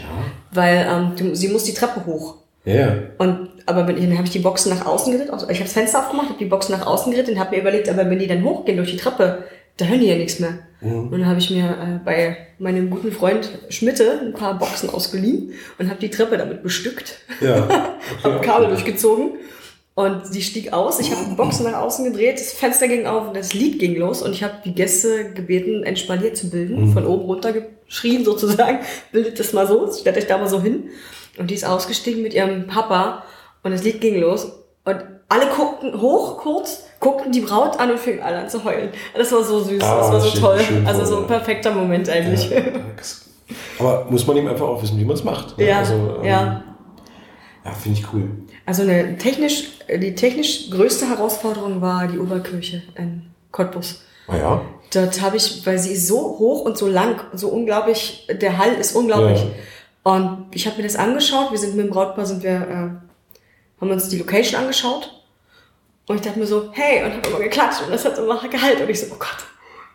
weil 0.52 0.86
ähm, 0.90 1.34
sie 1.34 1.48
muss 1.48 1.64
die 1.64 1.74
Treppe 1.74 2.06
hoch. 2.06 2.36
Ja. 2.64 2.96
Und 3.18 3.50
aber 3.66 3.86
wenn, 3.86 3.96
dann 3.96 4.16
habe 4.16 4.26
ich 4.26 4.32
die 4.32 4.38
Boxen 4.38 4.70
nach 4.70 4.86
außen 4.86 5.12
geritten, 5.12 5.32
also 5.32 5.48
ich 5.48 5.58
habe 5.58 5.64
das 5.64 5.72
Fenster 5.72 5.98
aufgemacht, 5.98 6.28
habe 6.28 6.38
die 6.38 6.46
Boxen 6.46 6.72
nach 6.72 6.86
außen 6.86 7.10
geritten 7.10 7.32
und 7.34 7.40
habe 7.40 7.54
mir 7.54 7.62
überlegt, 7.62 7.88
aber 7.88 8.08
wenn 8.08 8.18
die 8.18 8.28
dann 8.28 8.44
hochgehen 8.44 8.76
durch 8.76 8.92
die 8.92 8.96
Treppe, 8.96 9.44
da 9.76 9.84
hören 9.84 10.00
die 10.00 10.06
ja 10.06 10.16
nichts 10.16 10.38
mehr. 10.38 10.58
Und 10.80 11.12
dann 11.12 11.26
habe 11.26 11.38
ich 11.38 11.50
mir 11.50 11.70
äh, 11.70 12.04
bei 12.04 12.36
meinem 12.58 12.90
guten 12.90 13.10
Freund 13.10 13.48
Schmitte 13.70 14.20
ein 14.22 14.34
paar 14.34 14.58
Boxen 14.58 14.90
ausgeliehen 14.90 15.52
und 15.78 15.88
habe 15.88 15.98
die 16.00 16.10
Treppe 16.10 16.36
damit 16.36 16.62
bestückt, 16.62 17.18
Ja. 17.40 17.96
habe 18.22 18.40
Kabel 18.40 18.68
durchgezogen. 18.68 19.32
Und 19.94 20.26
sie 20.26 20.42
stieg 20.42 20.74
aus. 20.74 21.00
Ich 21.00 21.10
habe 21.10 21.22
die 21.30 21.34
Boxen 21.34 21.64
nach 21.64 21.80
außen 21.80 22.04
gedreht, 22.04 22.38
das 22.38 22.52
Fenster 22.52 22.86
ging 22.86 23.06
auf 23.06 23.28
und 23.28 23.36
das 23.36 23.54
Lied 23.54 23.78
ging 23.78 23.96
los. 23.96 24.20
Und 24.20 24.32
ich 24.32 24.44
habe 24.44 24.56
die 24.62 24.74
Gäste 24.74 25.32
gebeten, 25.32 25.84
ein 25.84 25.96
Spalier 25.96 26.34
zu 26.34 26.50
bilden, 26.50 26.92
von 26.92 27.06
oben 27.06 27.24
runter 27.24 27.54
geschrien 27.86 28.22
sozusagen, 28.22 28.80
bildet 29.12 29.40
das 29.40 29.54
mal 29.54 29.66
so, 29.66 29.90
stellt 29.90 30.18
euch 30.18 30.26
da 30.26 30.36
mal 30.36 30.48
so 30.48 30.60
hin. 30.60 30.90
Und 31.38 31.50
die 31.50 31.54
ist 31.54 31.64
ausgestiegen 31.64 32.22
mit 32.22 32.34
ihrem 32.34 32.66
Papa. 32.66 33.24
Und 33.62 33.70
das 33.70 33.82
Lied 33.84 34.02
ging 34.02 34.20
los 34.20 34.52
und 34.86 34.96
alle 35.28 35.46
guckten 35.54 36.00
hoch 36.00 36.38
kurz, 36.38 36.84
guckten 37.00 37.32
die 37.32 37.40
Braut 37.40 37.78
an 37.78 37.90
und 37.90 37.98
fingen 37.98 38.22
alle 38.22 38.38
an 38.38 38.48
zu 38.48 38.64
heulen. 38.64 38.88
Das 39.14 39.30
war 39.32 39.42
so 39.42 39.60
süß, 39.62 39.82
Ah, 39.82 39.96
das 39.98 40.12
war 40.12 40.20
so 40.20 40.30
schön- 40.30 40.40
toll. 40.40 40.60
schön 40.60 40.86
also 40.86 41.04
so 41.04 41.18
ein 41.18 41.26
perfekter 41.26 41.72
Moment 41.72 42.08
eigentlich. 42.08 42.48
ja. 42.48 42.62
Aber 43.78 44.06
muss 44.10 44.26
man 44.26 44.36
eben 44.36 44.48
einfach 44.48 44.66
auch 44.66 44.82
wissen, 44.82 44.98
wie 44.98 45.04
man 45.04 45.14
es 45.14 45.22
macht. 45.24 45.58
ne? 45.58 45.66
Ja, 45.68 45.78
Also, 45.78 45.94
ähm, 45.94 46.24
ja. 46.24 46.62
Ja, 47.64 47.72
finde 47.72 47.98
ich 48.00 48.06
cool. 48.12 48.28
Also 48.64 48.82
eine 48.82 49.16
technisch, 49.18 49.78
die 49.88 50.14
technisch 50.14 50.70
größte 50.70 51.08
Herausforderung 51.08 51.80
war 51.80 52.06
die 52.06 52.18
Oberkirche 52.18 52.82
in 52.96 53.26
Cottbus. 53.52 54.02
Ah 54.28 54.36
ja. 54.36 54.60
Dort 54.94 55.20
habe 55.20 55.36
ich, 55.36 55.66
weil 55.66 55.78
sie 55.78 55.92
ist 55.92 56.06
so 56.06 56.16
hoch 56.38 56.64
und 56.64 56.78
so 56.78 56.86
lang, 56.86 57.20
so 57.34 57.48
unglaublich, 57.48 58.26
der 58.40 58.56
Hall 58.58 58.72
ist 58.80 58.94
unglaublich. 58.94 59.40
Ja. 59.40 60.12
Und 60.12 60.46
ich 60.52 60.66
habe 60.66 60.76
mir 60.76 60.84
das 60.84 60.94
angeschaut, 60.96 61.50
wir 61.50 61.58
sind 61.58 61.74
mit 61.76 61.86
dem 61.86 61.90
Brautpaar, 61.92 62.24
sind 62.26 62.42
wir, 62.44 62.50
äh, 62.52 63.05
haben 63.80 63.90
uns 63.90 64.08
die 64.08 64.18
Location 64.18 64.60
angeschaut. 64.60 65.12
Und 66.08 66.16
ich 66.16 66.22
dachte 66.22 66.38
mir 66.38 66.46
so, 66.46 66.70
hey, 66.72 67.04
und 67.04 67.14
habe 67.14 67.28
immer 67.28 67.40
geklatscht 67.40 67.82
und 67.82 67.90
das 67.92 68.04
hat 68.04 68.16
immer 68.18 68.40
Gehalt. 68.48 68.80
Und 68.80 68.88
ich 68.88 69.00
so, 69.00 69.06
oh 69.10 69.16
Gott, 69.18 69.44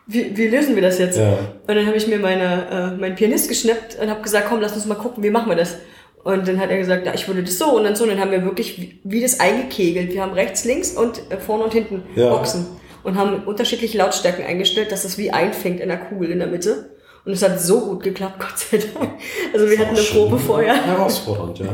wie, 0.06 0.36
wie 0.36 0.48
lösen 0.48 0.74
wir 0.74 0.82
das 0.82 0.98
jetzt? 0.98 1.16
Ja. 1.18 1.32
Und 1.66 1.74
dann 1.74 1.86
habe 1.86 1.96
ich 1.96 2.06
mir 2.06 2.18
meine, 2.18 2.68
äh, 2.70 3.00
meinen 3.00 3.14
Pianist 3.14 3.48
geschnappt 3.48 3.98
und 4.00 4.10
habe 4.10 4.20
gesagt, 4.20 4.46
komm, 4.48 4.60
lass 4.60 4.74
uns 4.74 4.84
mal 4.84 4.94
gucken, 4.96 5.22
wie 5.22 5.30
machen 5.30 5.48
wir 5.48 5.56
das? 5.56 5.76
Und 6.22 6.46
dann 6.46 6.60
hat 6.60 6.70
er 6.70 6.78
gesagt, 6.78 7.06
ja, 7.06 7.14
ich 7.14 7.26
würde 7.26 7.42
das 7.42 7.58
so 7.58 7.76
und 7.76 7.84
dann 7.84 7.96
so. 7.96 8.04
Und 8.04 8.10
dann 8.10 8.20
haben 8.20 8.30
wir 8.30 8.44
wirklich 8.44 8.78
wie, 8.78 9.00
wie 9.04 9.20
das 9.22 9.40
eingekegelt. 9.40 10.12
Wir 10.12 10.22
haben 10.22 10.34
rechts, 10.34 10.64
links 10.64 10.92
und 10.92 11.20
äh, 11.30 11.38
vorne 11.38 11.64
und 11.64 11.72
hinten 11.72 12.02
Ja. 12.14 12.28
Boxen. 12.30 12.66
Und 13.02 13.16
haben 13.16 13.42
unterschiedliche 13.44 13.98
Lautstärken 13.98 14.44
eingestellt, 14.44 14.92
dass 14.92 15.02
das 15.02 15.18
wie 15.18 15.32
einfängt 15.32 15.80
in 15.80 15.88
der 15.88 15.98
Kugel 15.98 16.30
in 16.30 16.38
der 16.38 16.46
Mitte. 16.46 16.90
Und 17.24 17.32
es 17.32 17.42
hat 17.42 17.60
so 17.60 17.80
gut 17.80 18.02
geklappt, 18.02 18.38
Gott 18.38 18.58
sei 18.58 18.78
Dank. 18.78 19.12
Also 19.52 19.68
wir 19.68 19.78
hatten 19.78 19.96
eine 19.96 20.04
Probe 20.04 20.38
vorher. 20.38 20.74
Herausfordernd, 20.84 21.58
ja. 21.58 21.66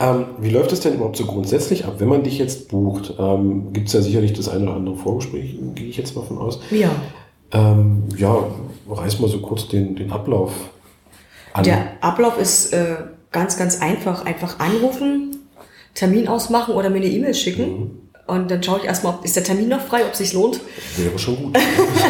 Ähm, 0.00 0.26
wie 0.38 0.50
läuft 0.50 0.72
es 0.72 0.80
denn 0.80 0.94
überhaupt 0.94 1.16
so 1.16 1.24
grundsätzlich 1.24 1.84
ab, 1.84 1.94
wenn 1.98 2.08
man 2.08 2.22
dich 2.22 2.38
jetzt 2.38 2.68
bucht? 2.68 3.14
Ähm, 3.18 3.72
Gibt 3.72 3.88
es 3.88 3.94
ja 3.94 4.00
sicherlich 4.00 4.32
das 4.32 4.48
eine 4.48 4.64
oder 4.64 4.74
andere 4.74 4.96
Vorgespräch, 4.96 5.58
gehe 5.74 5.88
ich 5.88 5.96
jetzt 5.96 6.14
mal 6.14 6.22
von 6.22 6.38
aus. 6.38 6.60
Ja. 6.70 6.90
Ähm, 7.52 8.04
ja, 8.16 8.46
reiß 8.88 9.20
mal 9.20 9.28
so 9.28 9.40
kurz 9.40 9.68
den, 9.68 9.96
den 9.96 10.12
Ablauf 10.12 10.52
an. 11.52 11.64
Der 11.64 12.02
Ablauf 12.02 12.38
ist 12.38 12.72
äh, 12.72 12.96
ganz, 13.32 13.58
ganz 13.58 13.80
einfach. 13.80 14.24
Einfach 14.24 14.60
anrufen, 14.60 15.36
Termin 15.94 16.28
ausmachen 16.28 16.74
oder 16.74 16.90
mir 16.90 16.98
eine 16.98 17.06
E-Mail 17.06 17.34
schicken. 17.34 17.70
Mhm. 17.70 17.90
Und 18.28 18.50
dann 18.50 18.62
schaue 18.62 18.78
ich 18.78 18.84
erstmal, 18.84 19.14
ob 19.14 19.24
ist 19.24 19.34
der 19.36 19.42
Termin 19.42 19.68
noch 19.68 19.80
frei, 19.86 20.04
ob 20.04 20.12
es 20.12 20.18
sich 20.18 20.32
lohnt. 20.34 20.60
Wäre 20.96 21.18
schon 21.18 21.36
gut. 21.36 21.58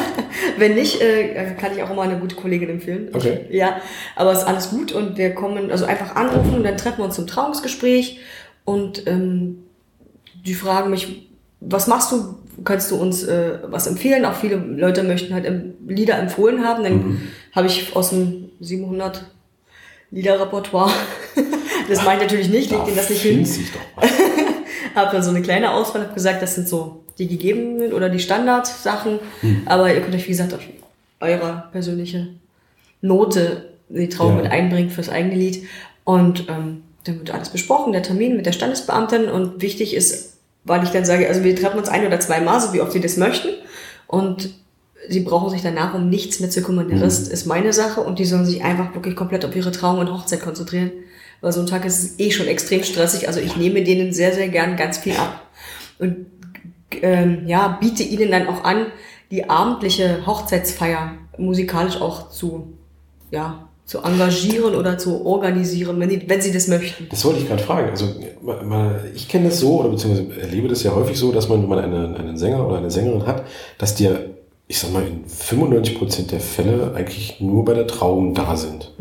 Wenn 0.58 0.75
nicht, 0.75 1.00
äh, 1.00 1.54
kann 1.58 1.75
ich 1.76 1.82
auch 1.82 1.90
immer 1.90 2.02
eine 2.02 2.18
gute 2.18 2.34
Kollegin 2.34 2.68
empfehlen. 2.70 3.08
Okay. 3.12 3.46
Ja, 3.50 3.80
aber 4.16 4.32
es 4.32 4.40
ist 4.40 4.44
alles 4.44 4.70
gut 4.70 4.90
und 4.92 5.16
wir 5.16 5.30
kommen, 5.34 5.70
also 5.70 5.84
einfach 5.84 6.16
anrufen 6.16 6.54
und 6.56 6.64
dann 6.64 6.76
treffen 6.76 6.98
wir 6.98 7.04
uns 7.04 7.14
zum 7.14 7.26
Trauungsgespräch 7.28 8.18
und 8.64 9.06
ähm, 9.06 9.62
die 10.44 10.54
fragen 10.54 10.90
mich, 10.90 11.28
was 11.60 11.87
machst 11.87 12.12
du? 12.12 12.34
Kannst 12.64 12.90
du 12.90 12.96
uns 12.96 13.22
äh, 13.22 13.60
was 13.68 13.87
empfehlen? 13.87 14.25
Auch 14.25 14.34
viele 14.34 14.56
Leute 14.56 15.04
möchten 15.04 15.32
halt 15.32 15.46
ähm, 15.46 15.75
Lieder 15.87 16.18
empfohlen 16.18 16.64
haben. 16.64 16.82
Dann 16.82 16.92
Mhm. 16.94 17.20
habe 17.54 17.68
ich 17.68 17.94
aus 17.94 18.10
dem 18.10 18.50
700 18.58 19.25
Liederrepertoire, 20.10 20.90
das 21.88 22.02
meine 22.04 22.16
ich 22.22 22.22
natürlich 22.28 22.48
nicht, 22.48 22.70
leg 22.72 22.84
denen 22.84 22.96
das 22.96 23.10
nicht 23.10 23.22
hin 23.22 23.44
sich 23.44 23.70
doch 23.72 23.80
was. 24.02 24.10
habe 24.95 25.11
dann 25.12 25.23
so 25.23 25.30
eine 25.30 25.42
kleine 25.42 25.73
Auswahl, 25.73 26.02
habe 26.02 26.14
gesagt, 26.14 26.42
das 26.42 26.54
sind 26.54 26.68
so 26.68 27.04
die 27.18 27.26
gegebenen 27.28 27.92
oder 27.92 28.09
die 28.09 28.21
Standardsachen. 28.21 29.18
Aber 29.66 29.92
ihr 29.92 30.00
könnt 30.00 30.14
euch, 30.14 30.25
wie 30.26 30.30
gesagt, 30.33 30.54
auf 30.54 30.61
eure 31.21 31.64
persönliche 31.73 32.28
Note 33.00 33.71
die 33.88 34.09
Trauung 34.09 34.37
Ja. 34.37 34.42
mit 34.42 34.52
einbringen 34.52 34.90
fürs 34.90 35.09
eigene 35.09 35.35
Lied. 35.35 35.64
Und 36.04 36.49
ähm, 36.49 36.83
dann 37.04 37.18
wird 37.18 37.30
alles 37.30 37.50
besprochen, 37.50 37.92
der 37.92 38.02
Termin 38.02 38.37
mit 38.37 38.47
der 38.47 38.52
Standesbeamtin. 38.52 39.28
Und 39.28 39.62
wichtig 39.62 39.95
ist, 39.95 40.37
weil 40.64 40.83
ich 40.85 40.90
dann 40.90 41.04
sage, 41.04 41.26
also 41.28 41.42
wir 41.45 41.57
treffen 41.57 41.78
uns 41.78 41.88
ein 41.88 42.07
oder 42.07 42.21
zweimal, 42.21 42.61
so 42.61 42.73
wie 42.73 42.80
oft 42.80 42.92
sie 42.92 43.00
das 43.00 43.16
möchten. 43.16 43.49
Und 44.07 44.50
sie 45.09 45.21
brauchen 45.21 45.50
sich 45.50 45.62
danach 45.62 45.95
um 45.95 46.09
nichts 46.11 46.40
mehr 46.40 46.50
zu 46.50 46.62
kümmern. 46.62 46.88
Der 46.88 47.00
Rest 47.00 47.30
ist 47.33 47.47
meine 47.47 47.73
Sache 47.73 48.00
und 48.00 48.18
die 48.18 48.25
sollen 48.25 48.45
sich 48.47 48.62
einfach 48.64 48.95
wirklich 48.95 49.16
komplett 49.16 49.45
auf 49.45 49.54
ihre 49.57 49.73
Trauung 49.73 49.99
und 50.00 50.12
Hochzeit 50.12 50.40
konzentrieren. 50.42 50.90
Weil 51.40 51.52
so 51.52 51.61
ein 51.61 51.66
Tag 51.66 51.85
ist 51.85 52.21
eh 52.21 52.30
schon 52.30 52.49
extrem 52.49 52.83
stressig. 52.83 53.28
Also 53.28 53.40
ich 53.40 53.57
nehme 53.57 53.83
denen 53.85 54.12
sehr, 54.12 54.33
sehr 54.33 54.49
gern 54.49 54.76
ganz 54.76 54.99
viel 54.99 55.14
ab. 55.16 55.42
Und 55.99 56.26
ähm, 57.02 57.42
ja, 57.47 57.78
biete 57.80 58.02
ihnen 58.02 58.30
dann 58.30 58.49
auch 58.49 58.64
an, 58.64 58.87
die 59.30 59.49
abendliche 59.49 60.26
Hochzeitsfeier 60.26 61.12
musikalisch 61.37 62.00
auch 62.00 62.30
zu, 62.30 62.73
ja, 63.30 63.68
zu 63.85 64.02
engagieren 64.02 64.75
oder 64.75 64.99
zu 64.99 65.25
organisieren, 65.25 65.99
wenn, 65.99 66.11
die, 66.11 66.28
wenn 66.28 66.42
sie 66.42 66.52
das 66.52 66.68
möchten. 66.68 67.07
Das 67.11 67.25
wollte 67.25 67.40
ich 67.40 67.49
gerade 67.49 67.62
fragen. 67.62 67.90
Also 67.90 68.07
ich 69.14 69.28
kenne 69.28 69.49
das 69.49 69.61
so 69.61 69.80
oder 69.80 69.88
beziehungsweise 69.88 70.40
erlebe 70.40 70.68
das 70.68 70.83
ja 70.83 70.95
häufig 70.95 71.18
so, 71.18 71.33
dass 71.33 71.49
man, 71.49 71.62
wenn 71.62 71.68
man 71.68 71.78
einen, 71.78 72.16
einen 72.16 72.37
Sänger 72.37 72.66
oder 72.66 72.78
eine 72.78 72.90
Sängerin 72.90 73.26
hat, 73.26 73.45
dass 73.78 73.95
die, 73.95 74.11
ich 74.66 74.78
sag 74.78 74.92
mal, 74.92 75.07
in 75.07 75.25
95 75.26 75.99
Prozent 75.99 76.33
der 76.33 76.40
Fälle 76.40 76.92
eigentlich 76.95 77.40
nur 77.40 77.64
bei 77.64 77.75
der 77.75 77.87
Trauung 77.87 78.35
da 78.35 78.57
sind. 78.57 78.92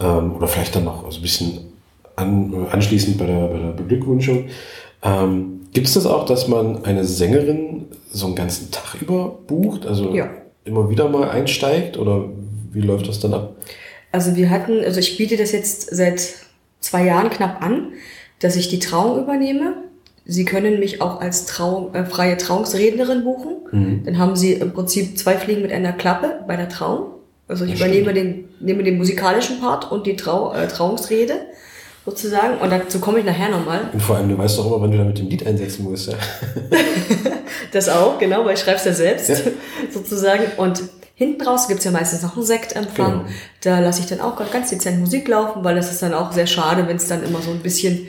Ähm, 0.00 0.34
oder 0.36 0.46
vielleicht 0.48 0.74
dann 0.74 0.84
noch 0.84 1.10
so 1.10 1.18
ein 1.18 1.22
bisschen 1.22 1.58
an, 2.16 2.66
anschließend 2.70 3.18
bei 3.18 3.26
der, 3.26 3.46
bei 3.48 3.58
der 3.58 3.72
Beglückwünschung. 3.72 4.46
Ähm, 5.02 5.60
Gibt 5.72 5.86
es 5.86 5.94
das 5.94 6.06
auch, 6.06 6.24
dass 6.24 6.48
man 6.48 6.84
eine 6.84 7.04
Sängerin 7.04 7.86
so 8.12 8.26
einen 8.26 8.34
ganzen 8.34 8.70
Tag 8.70 9.00
über 9.00 9.38
bucht? 9.46 9.86
Also 9.86 10.14
Ja. 10.14 10.28
immer 10.64 10.90
wieder 10.90 11.08
mal 11.08 11.30
einsteigt 11.30 11.96
oder 11.96 12.24
wie 12.72 12.80
läuft 12.80 13.08
das 13.08 13.20
dann 13.20 13.34
ab? 13.34 13.56
Also 14.12 14.34
wir 14.36 14.50
hatten, 14.50 14.82
also 14.84 14.98
ich 15.00 15.16
biete 15.16 15.36
das 15.36 15.52
jetzt 15.52 15.94
seit 15.94 16.20
zwei 16.80 17.04
Jahren 17.04 17.30
knapp 17.30 17.62
an, 17.62 17.92
dass 18.40 18.56
ich 18.56 18.68
die 18.68 18.78
Trauung 18.80 19.22
übernehme. 19.22 19.74
Sie 20.24 20.44
können 20.44 20.78
mich 20.80 21.00
auch 21.00 21.20
als 21.20 21.46
Trauung, 21.46 21.94
äh, 21.94 22.04
freie 22.04 22.36
Trauungsrednerin 22.36 23.24
buchen. 23.24 24.02
Dann 24.04 24.18
haben 24.18 24.34
Sie 24.36 24.54
im 24.54 24.72
Prinzip 24.72 25.16
zwei 25.16 25.36
Fliegen 25.36 25.62
mit 25.62 25.72
einer 25.72 25.92
Klappe 25.92 26.40
bei 26.46 26.56
der 26.56 26.68
Trauung. 26.68 27.12
Also 27.50 27.64
ich 27.64 27.72
Das 27.72 27.80
übernehme 27.80 28.14
den, 28.14 28.48
nehme 28.60 28.82
den 28.84 28.96
musikalischen 28.96 29.60
Part 29.60 29.90
und 29.90 30.06
die 30.06 30.16
Trau, 30.16 30.52
äh, 30.54 30.68
Trauungsrede 30.68 31.34
sozusagen. 32.06 32.58
Und 32.58 32.70
dazu 32.70 33.00
komme 33.00 33.18
ich 33.18 33.24
nachher 33.24 33.48
nochmal. 33.50 33.90
Und 33.92 34.00
vor 34.02 34.16
allem, 34.16 34.28
du 34.28 34.38
weißt 34.38 34.58
doch 34.58 34.66
immer, 34.66 34.80
wann 34.80 34.92
du 34.92 34.98
da 34.98 35.04
mit 35.04 35.18
dem 35.18 35.28
Lied 35.28 35.46
einsetzen 35.46 35.84
musst. 35.84 36.08
Ja? 36.10 36.14
Das 37.72 37.88
auch, 37.88 38.18
genau, 38.18 38.44
weil 38.44 38.54
ich 38.54 38.60
schreibe 38.60 38.78
es 38.78 38.84
ja 38.84 38.92
selbst 38.92 39.28
Ja. 39.28 39.36
sozusagen. 39.92 40.44
Und 40.56 40.82
hinten 41.14 41.42
raus 41.42 41.68
gibt's 41.68 41.84
ja 41.84 41.90
meistens 41.90 42.22
noch 42.22 42.36
einen 42.36 42.44
Sektempfang. 42.46 43.18
Genau. 43.24 43.30
Da 43.62 43.78
lasse 43.80 44.00
ich 44.00 44.06
dann 44.06 44.20
auch 44.20 44.36
ganz 44.50 44.70
dezent 44.70 44.98
Musik 44.98 45.28
laufen, 45.28 45.62
weil 45.62 45.76
es 45.78 45.90
ist 45.90 46.02
dann 46.02 46.14
auch 46.14 46.32
sehr 46.32 46.46
schade, 46.46 46.86
wenn 46.88 46.96
es 46.96 47.06
dann 47.06 47.22
immer 47.22 47.40
so 47.42 47.50
ein 47.50 47.60
bisschen 47.60 48.08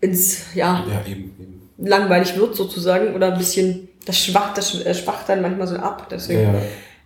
ins, 0.00 0.54
ja, 0.54 0.84
Ja, 0.88 1.00
eben. 1.10 1.34
eben. 1.38 1.70
langweilig 1.78 2.36
wird 2.36 2.54
sozusagen 2.56 3.14
oder 3.14 3.32
ein 3.32 3.38
bisschen, 3.38 3.88
das 4.06 4.18
schwacht, 4.18 4.56
das 4.56 4.74
äh, 4.84 4.94
schwacht 4.94 5.28
dann 5.28 5.42
manchmal 5.42 5.66
so 5.66 5.76
ab. 5.76 6.06
Deswegen, 6.10 6.42
Ja, 6.44 6.54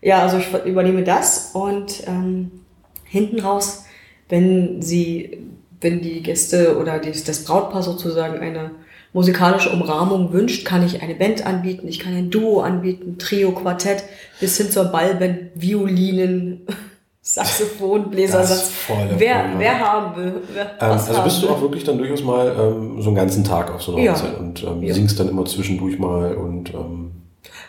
ja, 0.02 0.20
also 0.22 0.38
ich 0.38 0.48
übernehme 0.66 1.02
das 1.04 1.50
und 1.54 2.02
ähm, 2.06 2.50
hinten 3.04 3.40
raus, 3.40 3.84
wenn 4.28 4.82
sie, 4.82 5.38
wenn 5.80 6.00
die 6.00 6.22
Gäste 6.22 6.76
oder 6.78 6.98
die, 6.98 7.12
das 7.12 7.44
Brautpaar 7.44 7.82
sozusagen 7.82 8.38
eine 8.40 8.72
musikalische 9.12 9.70
Umrahmung 9.70 10.32
wünscht, 10.32 10.64
kann 10.66 10.84
ich 10.84 11.02
eine 11.02 11.14
Band 11.14 11.44
anbieten, 11.46 11.86
ich 11.86 12.00
kann 12.00 12.14
ein 12.14 12.30
Duo 12.30 12.60
anbieten, 12.62 13.16
Trio, 13.18 13.52
Quartett, 13.52 14.04
bis 14.40 14.56
hin 14.56 14.70
zur 14.70 14.84
Ballband, 14.86 15.50
Violinen, 15.54 16.66
Saxophon, 17.24 18.10
Bläsersatz. 18.10 18.72
Wer, 19.16 19.34
Programm. 19.36 19.58
wer 19.60 19.78
haben 19.78 20.16
will. 20.16 20.32
Wer, 20.54 20.62
Ähm, 20.80 20.90
also 20.92 21.22
bist 21.22 21.42
du 21.42 21.48
auch 21.50 21.60
wirklich 21.60 21.84
dann 21.84 21.98
durchaus 21.98 22.24
mal 22.24 22.48
ähm, 22.58 23.00
so 23.00 23.10
einen 23.10 23.16
ganzen 23.16 23.44
Tag 23.44 23.70
auf 23.72 23.82
so 23.82 23.94
einer 23.94 24.02
Ja. 24.04 24.12
Hochzeit 24.14 24.38
und 24.40 24.62
ähm, 24.64 24.82
Ja. 24.82 24.92
singst 24.94 25.20
dann 25.20 25.28
immer 25.28 25.44
zwischendurch 25.44 25.98
mal 26.00 26.34
und 26.34 26.74
ähm, 26.74 27.12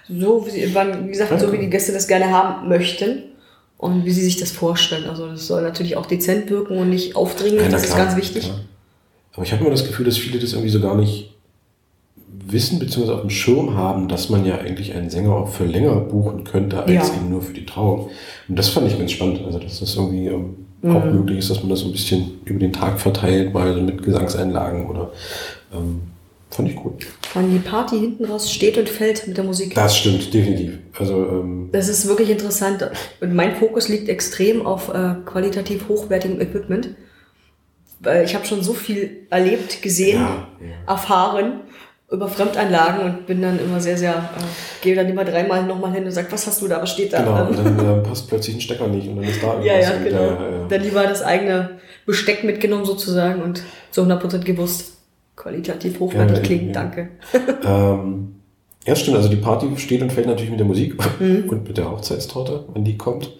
So, 0.09 0.45
wie, 0.47 0.73
wann- 0.75 1.07
wie 1.07 1.11
gesagt, 1.11 1.39
so 1.39 1.51
wie 1.53 1.57
die 1.57 1.69
Gäste 1.69 1.91
das 1.93 2.07
gerne 2.07 2.29
haben 2.31 2.67
möchten 2.67 3.23
und 3.77 4.05
wie 4.05 4.11
sie 4.11 4.21
sich 4.23 4.37
das 4.37 4.51
vorstellen. 4.51 5.05
Also 5.09 5.27
das 5.27 5.47
soll 5.47 5.61
natürlich 5.61 5.95
auch 5.97 6.05
dezent 6.05 6.49
wirken 6.49 6.77
und 6.77 6.89
nicht 6.89 7.15
aufdringlich, 7.15 7.61
Ja, 7.63 7.69
das 7.69 7.83
ist 7.85 7.93
klar, 7.93 8.05
ganz 8.05 8.17
wichtig. 8.17 8.43
klar. 8.43 8.59
Aber 9.33 9.43
ich 9.43 9.51
habe 9.51 9.61
immer 9.61 9.71
das 9.71 9.85
Gefühl, 9.85 10.05
dass 10.05 10.17
viele 10.17 10.39
das 10.39 10.51
irgendwie 10.53 10.69
so 10.69 10.79
gar 10.79 10.95
nicht 10.95 11.31
wissen 12.45 12.77
bzw. 12.79 13.11
auf 13.11 13.21
dem 13.21 13.29
Schirm 13.29 13.75
haben, 13.75 14.07
dass 14.09 14.29
man 14.29 14.45
ja 14.45 14.57
eigentlich 14.57 14.93
einen 14.93 15.09
Sänger 15.09 15.31
auch 15.35 15.47
für 15.49 15.63
länger 15.65 15.95
buchen 15.95 16.43
könnte, 16.43 16.83
als 16.83 16.91
Ja. 16.91 17.15
eben 17.15 17.29
nur 17.29 17.41
für 17.41 17.53
die 17.53 17.65
Trauung. 17.65 18.09
Und 18.49 18.59
das 18.59 18.69
fand 18.69 18.87
ich 18.87 18.97
ganz 18.99 19.11
spannend. 19.11 19.41
Also, 19.45 19.59
dass 19.59 19.79
das 19.79 19.95
irgendwie 19.95 20.27
ähm, 20.27 20.55
Mhm. 20.81 20.95
auch 20.97 21.05
möglich 21.05 21.39
ist, 21.39 21.49
dass 21.49 21.61
man 21.61 21.69
das 21.69 21.79
so 21.79 21.85
ein 21.85 21.93
bisschen 21.93 22.41
über 22.43 22.59
den 22.59 22.73
Tag 22.73 22.99
verteilt, 22.99 23.53
mal 23.53 23.73
so 23.73 23.81
mit 23.81 24.03
Gesangseinlagen 24.03 24.87
oder 24.89 25.11
ähm, 25.73 26.01
fand 26.53 26.69
ich 26.69 26.75
gut. 26.75 27.05
Wann 27.33 27.51
die 27.51 27.59
Party 27.59 27.99
hinten 27.99 28.25
raus 28.25 28.51
steht 28.51 28.77
und 28.77 28.87
fällt 28.89 29.27
mit 29.27 29.37
der 29.37 29.43
Musik. 29.43 29.73
Das 29.75 29.97
stimmt, 29.97 30.33
definitiv. 30.33 30.79
Also 30.97 31.15
ähm, 31.27 31.69
Das 31.71 31.89
ist 31.89 32.07
wirklich 32.07 32.29
interessant. 32.29 32.89
Und 33.21 33.33
mein 33.33 33.55
Fokus 33.55 33.89
liegt 33.89 34.07
extrem 34.09 34.65
auf 34.65 34.89
äh, 34.89 35.15
qualitativ 35.25 35.87
hochwertigem 35.89 36.39
Equipment. 36.39 36.89
Weil 37.99 38.25
ich 38.25 38.35
habe 38.35 38.45
schon 38.45 38.61
so 38.61 38.73
viel 38.73 39.25
erlebt, 39.29 39.81
gesehen, 39.81 40.19
Ja, 40.21 40.47
erfahren 40.87 41.61
über 42.11 42.27
Fremdanlagen 42.27 43.05
und 43.05 43.25
bin 43.25 43.41
dann 43.41 43.57
immer 43.59 43.79
sehr, 43.79 43.97
sehr, 43.97 44.13
äh, 44.13 44.83
gehe 44.83 44.95
dann 44.95 45.07
immer 45.07 45.25
dreimal 45.25 45.63
nochmal 45.63 45.93
hin 45.93 46.03
und 46.05 46.11
sage, 46.11 46.27
was 46.31 46.45
hast 46.45 46.61
du 46.61 46.67
da, 46.67 46.79
was 46.79 46.91
steht 46.91 47.11
da? 47.11 47.19
genau, 47.23 47.47
und 47.47 47.57
dann 47.79 47.99
äh, 47.99 48.03
passt 48.07 48.27
plötzlich 48.27 48.55
ein 48.57 48.61
Stecker 48.61 48.87
nicht 48.87 49.07
und 49.07 49.15
dann 49.15 49.25
ist 49.25 49.41
da 49.41 49.59
Ja, 49.63 49.79
ja, 49.79 49.93
und, 49.95 50.03
genau. 50.03 50.19
äh, 50.19 50.27
ja. 50.27 50.67
Dann 50.69 50.81
lieber 50.83 51.03
das 51.03 51.23
eigene 51.23 51.79
Besteck 52.05 52.43
mitgenommen 52.43 52.85
sozusagen 52.85 53.41
und 53.41 53.63
zu 53.89 54.01
100% 54.03 54.39
gewusst. 54.43 54.92
Qualitativ 55.35 55.99
hochwertig 55.99 56.37
Ja, 56.37 56.43
klingt, 56.43 56.67
ja. 56.67 56.73
danke. 56.73 57.09
Ähm, 57.65 58.35
ja, 58.85 58.95
stimmt. 58.95 59.17
Also 59.17 59.29
die 59.29 59.37
Party 59.37 59.67
steht 59.77 60.01
und 60.01 60.11
fällt 60.11 60.27
natürlich 60.27 60.51
mit 60.51 60.59
der 60.59 60.67
Musik 60.67 60.95
Mhm. 61.19 61.49
und 61.49 61.67
mit 61.67 61.77
der 61.77 61.89
Hochzeitstorte, 61.89 62.65
wenn 62.73 62.83
die 62.83 62.97
kommt. 62.97 63.31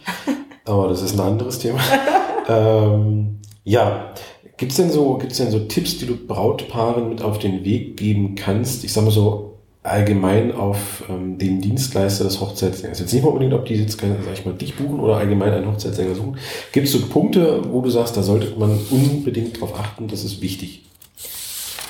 Aber 0.66 0.88
das 0.88 1.02
ist 1.02 1.14
ein 1.14 1.20
anderes 1.20 1.60
Thema. 1.60 1.80
ähm, 2.50 3.40
ja, 3.66 4.14
gibt's 4.58 4.78
denn 4.78 4.90
so, 4.90 5.16
gibt's 5.18 5.38
denn 5.38 5.52
so 5.52 5.60
Tipps, 5.60 5.98
die 5.98 6.06
du 6.06 6.16
Brautpaaren 6.16 7.10
mit 7.10 7.22
auf 7.22 7.40
den 7.40 7.66
Weg 7.66 7.98
geben 7.98 8.36
kannst? 8.36 8.84
Ich 8.86 8.94
sag 8.94 9.04
mal 9.04 9.12
so 9.12 9.50
allgemein 9.84 10.54
auf 10.54 11.04
ähm, 11.10 11.38
den 11.38 11.60
Dienstleister 11.60 12.24
des 12.24 12.40
Hochzeitssängers. 12.40 13.00
Jetzt 13.02 13.14
nicht 13.14 13.22
mal 13.24 13.30
unbedingt, 13.32 13.54
ob 13.54 13.66
die 13.66 13.76
jetzt, 13.76 14.00
sag 14.00 14.10
ich 14.34 14.46
mal, 14.46 14.54
dich 14.54 14.76
buchen 14.76 15.02
oder 15.02 15.18
allgemein 15.18 15.52
einen 15.52 15.68
Hochzeitssänger 15.70 16.16
suchen. 16.16 16.38
Gibt 16.72 16.88
es 16.88 16.94
so 16.94 17.00
Punkte, 17.08 17.62
wo 17.70 17.82
du 17.82 17.90
sagst, 17.90 18.16
da 18.16 18.24
sollte 18.24 18.58
man 18.58 18.80
unbedingt 18.90 19.60
drauf 19.60 19.78
achten, 19.78 20.08
das 20.08 20.24
ist 20.24 20.42
wichtig? 20.42 20.83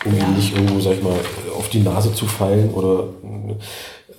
Um 0.05 0.17
Ja. 0.17 0.27
nicht 0.29 0.55
irgendwo, 0.55 0.79
sag 0.79 0.93
ich 0.93 1.03
mal, 1.03 1.15
auf 1.57 1.69
die 1.69 1.79
Nase 1.79 2.13
zu 2.13 2.25
fallen 2.25 2.69
oder 2.73 3.05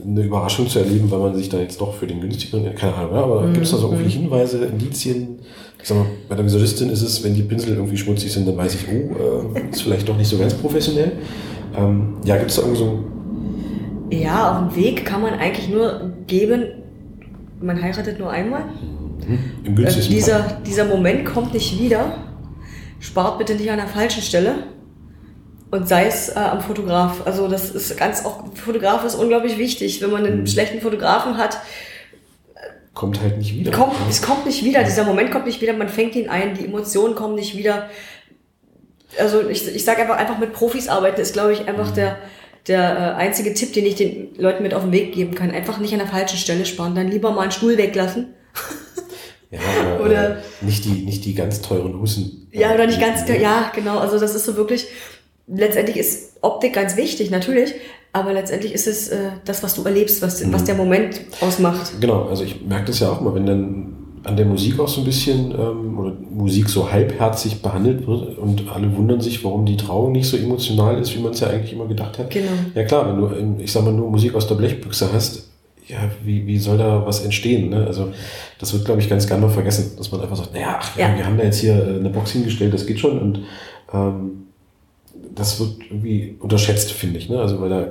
eine 0.04 0.22
Überraschung 0.22 0.68
zu 0.68 0.80
erleben, 0.80 1.10
weil 1.10 1.20
man 1.20 1.34
sich 1.34 1.48
da 1.48 1.58
jetzt 1.58 1.80
doch 1.80 1.94
für 1.94 2.06
den 2.06 2.20
günstigeren, 2.20 2.74
keine 2.74 2.94
Ahnung, 2.94 3.14
ja, 3.14 3.22
aber 3.22 3.46
gibt 3.52 3.64
es 3.64 3.70
da 3.70 3.76
so 3.78 3.90
irgendwie 3.92 4.10
Hinweise, 4.10 4.64
Indizien? 4.64 5.38
Ich 5.80 5.88
sag 5.88 5.98
mal, 5.98 6.06
bei 6.28 6.34
der 6.34 6.44
Visualistin 6.44 6.90
ist 6.90 7.02
es, 7.02 7.22
wenn 7.22 7.34
die 7.34 7.42
Pinsel 7.42 7.74
irgendwie 7.76 7.96
schmutzig 7.96 8.32
sind, 8.32 8.48
dann 8.48 8.56
weiß 8.56 8.74
ich, 8.74 8.80
oh, 8.88 9.54
äh, 9.56 9.70
ist 9.70 9.82
vielleicht 9.82 10.08
doch 10.08 10.16
nicht 10.16 10.28
so 10.28 10.36
ganz 10.38 10.54
professionell. 10.54 11.12
Ähm, 11.76 12.14
ja, 12.24 12.36
gibt 12.36 12.50
es 12.50 12.56
da 12.56 12.62
irgendwie 12.62 12.78
so, 12.80 13.04
Ja, 14.10 14.52
auf 14.52 14.72
dem 14.74 14.82
Weg 14.82 15.04
kann 15.04 15.22
man 15.22 15.34
eigentlich 15.34 15.68
nur 15.68 16.12
geben, 16.26 16.64
man 17.60 17.80
heiratet 17.80 18.18
nur 18.18 18.30
einmal. 18.30 18.62
im 19.28 19.72
Äh, 19.72 19.74
günstigsten 19.74 20.02
Fall? 20.02 20.14
dieser, 20.16 20.60
dieser 20.66 20.84
Moment 20.86 21.24
kommt 21.24 21.54
nicht 21.54 21.80
wieder. 21.80 22.14
spart 23.00 23.38
bitte 23.38 23.54
nicht 23.54 23.70
an 23.70 23.76
der 23.76 23.86
falschen 23.88 24.22
Stelle. 24.22 24.54
Und 25.74 25.88
sei 25.88 26.06
es 26.06 26.28
äh, 26.28 26.38
am 26.38 26.60
Fotograf. 26.60 27.26
Also 27.26 27.48
das 27.48 27.70
ist 27.70 27.96
ganz 27.96 28.24
auch, 28.24 28.44
Fotograf 28.54 29.04
ist 29.04 29.16
unglaublich 29.16 29.58
wichtig. 29.58 30.00
Wenn 30.00 30.12
man 30.12 30.24
einen 30.24 30.42
mhm. 30.42 30.46
schlechten 30.46 30.80
Fotografen 30.80 31.36
hat, 31.36 31.58
kommt 32.94 33.20
halt 33.20 33.38
nicht 33.38 33.56
wieder. 33.56 33.72
Kommt, 33.72 33.94
es 34.08 34.22
kommt 34.22 34.46
nicht 34.46 34.64
wieder, 34.64 34.84
dieser 34.84 35.02
Moment 35.02 35.32
kommt 35.32 35.46
nicht 35.46 35.60
wieder, 35.60 35.72
man 35.72 35.88
fängt 35.88 36.14
ihn 36.14 36.28
ein, 36.28 36.54
die 36.54 36.64
Emotionen 36.64 37.16
kommen 37.16 37.34
nicht 37.34 37.56
wieder. 37.56 37.88
Also 39.18 39.48
ich, 39.48 39.66
ich 39.66 39.84
sage 39.84 40.02
einfach, 40.02 40.16
einfach 40.16 40.38
mit 40.38 40.52
Profis 40.52 40.86
arbeiten 40.86 41.20
ist, 41.20 41.32
glaube 41.32 41.52
ich, 41.52 41.66
einfach 41.66 41.90
mhm. 41.90 41.94
der, 41.96 42.18
der 42.68 42.80
äh, 42.80 43.20
einzige 43.20 43.52
Tipp, 43.52 43.72
den 43.72 43.84
ich 43.84 43.96
den 43.96 44.28
Leuten 44.36 44.62
mit 44.62 44.74
auf 44.74 44.82
den 44.82 44.92
Weg 44.92 45.12
geben 45.12 45.34
kann. 45.34 45.50
Einfach 45.50 45.78
nicht 45.78 45.92
an 45.92 45.98
der 45.98 46.06
falschen 46.06 46.38
Stelle 46.38 46.66
sparen, 46.66 46.94
dann 46.94 47.08
lieber 47.08 47.32
mal 47.32 47.42
einen 47.42 47.50
Stuhl 47.50 47.76
weglassen. 47.76 48.28
Ja, 49.50 49.60
oder, 50.00 50.04
oder 50.04 50.30
äh, 50.30 50.42
nicht, 50.62 50.84
die, 50.84 51.04
nicht 51.04 51.24
die 51.24 51.34
ganz 51.34 51.60
teuren 51.62 52.00
Hussen. 52.00 52.48
Ja, 52.50 52.74
oder 52.74 52.86
nicht 52.86 53.00
ganz, 53.00 53.28
ja, 53.28 53.70
genau. 53.72 53.98
Also 53.98 54.18
das 54.18 54.34
ist 54.34 54.46
so 54.46 54.56
wirklich, 54.56 54.88
letztendlich 55.46 55.96
ist 55.96 56.36
Optik 56.40 56.74
ganz 56.74 56.96
wichtig, 56.96 57.30
natürlich, 57.30 57.74
aber 58.12 58.32
letztendlich 58.32 58.72
ist 58.72 58.86
es 58.86 59.08
äh, 59.08 59.30
das, 59.44 59.62
was 59.62 59.74
du 59.74 59.82
erlebst, 59.82 60.22
was, 60.22 60.44
mhm. 60.44 60.52
was 60.52 60.64
der 60.64 60.74
Moment 60.74 61.20
ausmacht. 61.40 62.00
Genau, 62.00 62.24
also 62.24 62.44
ich 62.44 62.62
merke 62.62 62.86
das 62.86 63.00
ja 63.00 63.10
auch 63.10 63.20
mal, 63.20 63.34
wenn 63.34 63.46
dann 63.46 63.94
an 64.24 64.36
der 64.36 64.46
Musik 64.46 64.80
auch 64.80 64.88
so 64.88 65.02
ein 65.02 65.04
bisschen 65.04 65.52
ähm, 65.52 65.98
oder 65.98 66.12
Musik 66.30 66.68
so 66.68 66.90
halbherzig 66.90 67.60
behandelt 67.60 68.06
wird 68.06 68.38
und 68.38 68.70
alle 68.72 68.94
wundern 68.96 69.20
sich, 69.20 69.44
warum 69.44 69.66
die 69.66 69.76
Trauung 69.76 70.12
nicht 70.12 70.26
so 70.26 70.36
emotional 70.36 70.98
ist, 70.98 71.14
wie 71.14 71.20
man 71.20 71.32
es 71.32 71.40
ja 71.40 71.48
eigentlich 71.48 71.72
immer 71.72 71.86
gedacht 71.86 72.18
hat. 72.18 72.30
Genau. 72.30 72.52
Ja 72.74 72.84
klar, 72.84 73.06
wenn 73.06 73.56
du, 73.56 73.62
ich 73.62 73.70
sag 73.70 73.84
mal, 73.84 73.92
nur 73.92 74.10
Musik 74.10 74.34
aus 74.34 74.46
der 74.46 74.54
Blechbüchse 74.54 75.10
hast, 75.12 75.50
ja, 75.86 75.98
wie, 76.24 76.46
wie 76.46 76.58
soll 76.58 76.78
da 76.78 77.04
was 77.04 77.22
entstehen? 77.22 77.68
Ne? 77.68 77.86
Also 77.86 78.12
das 78.58 78.72
wird, 78.72 78.86
glaube 78.86 79.00
ich, 79.02 79.10
ganz 79.10 79.26
gerne 79.26 79.42
mal 79.42 79.52
vergessen, 79.52 79.92
dass 79.98 80.10
man 80.10 80.22
einfach 80.22 80.36
sagt, 80.36 80.54
naja, 80.54 80.78
ach, 80.80 80.96
ja. 80.96 81.14
wir 81.14 81.26
haben 81.26 81.36
da 81.36 81.44
jetzt 81.44 81.60
hier 81.60 81.74
äh, 81.74 81.98
eine 81.98 82.08
Box 82.08 82.30
hingestellt, 82.30 82.72
das 82.72 82.86
geht 82.86 83.00
schon 83.00 83.18
und 83.18 83.40
ähm, 83.92 84.43
das 85.34 85.60
wird 85.60 85.76
irgendwie 85.90 86.36
unterschätzt, 86.40 86.92
finde 86.92 87.18
ich. 87.18 87.28
Ne? 87.28 87.38
Also 87.40 87.60
weil 87.60 87.70
da 87.70 87.88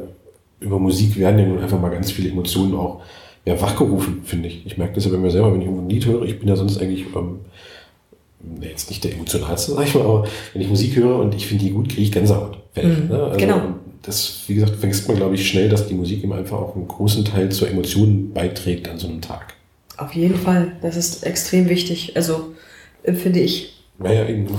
über 0.59 0.79
Musik 0.79 1.17
werden 1.17 1.39
ja 1.39 1.45
nun 1.45 1.59
einfach 1.59 1.79
mal 1.79 1.89
ganz 1.89 2.11
viele 2.11 2.29
Emotionen 2.29 2.75
auch 2.75 3.01
ja, 3.45 3.59
wachgerufen, 3.59 4.21
finde 4.23 4.47
ich. 4.47 4.65
Ich 4.65 4.77
merke 4.77 4.95
das 4.95 5.05
ja 5.05 5.11
bei 5.11 5.17
mir 5.17 5.31
selber, 5.31 5.53
wenn 5.53 5.61
ich 5.61 5.67
ein 5.67 5.89
Lied 5.89 6.05
höre. 6.05 6.23
Ich 6.23 6.39
bin 6.39 6.47
ja 6.47 6.55
sonst 6.55 6.81
eigentlich 6.81 7.05
ähm, 7.15 7.39
jetzt 8.61 8.89
nicht 8.89 9.03
der 9.03 9.13
emotionalste, 9.13 9.73
sag 9.73 9.85
ich 9.85 9.95
mal, 9.95 10.03
aber 10.03 10.27
wenn 10.53 10.61
ich 10.61 10.69
Musik 10.69 10.95
höre 10.95 11.19
und 11.19 11.35
ich 11.35 11.47
finde 11.47 11.65
die 11.65 11.71
gut, 11.71 11.89
kriege 11.89 12.03
ich 12.03 12.11
Gänsehaut. 12.11 12.57
Mhm, 12.75 13.07
ne? 13.09 13.23
also, 13.23 13.37
genau. 13.37 13.61
Das, 14.01 14.43
wie 14.47 14.55
gesagt, 14.55 14.75
vergisst 14.75 15.07
man, 15.07 15.17
glaube 15.17 15.35
ich, 15.35 15.47
schnell, 15.47 15.69
dass 15.69 15.87
die 15.87 15.93
Musik 15.93 16.23
eben 16.23 16.33
einfach 16.33 16.57
auch 16.57 16.75
einen 16.75 16.87
großen 16.87 17.23
Teil 17.23 17.49
zur 17.51 17.69
Emotion 17.69 18.33
beiträgt 18.33 18.89
an 18.89 18.97
so 18.97 19.07
einem 19.07 19.21
Tag. 19.21 19.53
Auf 19.95 20.13
jeden 20.13 20.35
Fall. 20.35 20.73
Das 20.81 20.97
ist 20.97 21.25
extrem 21.25 21.69
wichtig. 21.69 22.15
Also, 22.15 22.53
empfinde 23.03 23.39
ich. 23.39 23.83
Naja, 23.99 24.27
eben. 24.27 24.47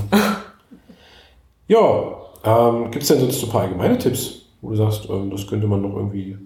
Ja, 1.67 2.24
ähm, 2.45 2.91
Gibt 2.91 3.03
es 3.03 3.09
denn 3.09 3.21
sonst 3.21 3.41
so 3.41 3.47
ein 3.47 3.53
paar 3.53 3.63
allgemeine 3.63 3.99
Tipps, 3.99 4.43
wo 4.61 4.71
du 4.71 4.77
sagst, 4.77 5.09
ähm, 5.09 5.31
das 5.31 5.47
könnte 5.47 5.67
man 5.67 5.83
noch 5.83 5.95
irgendwie. 5.97 6.37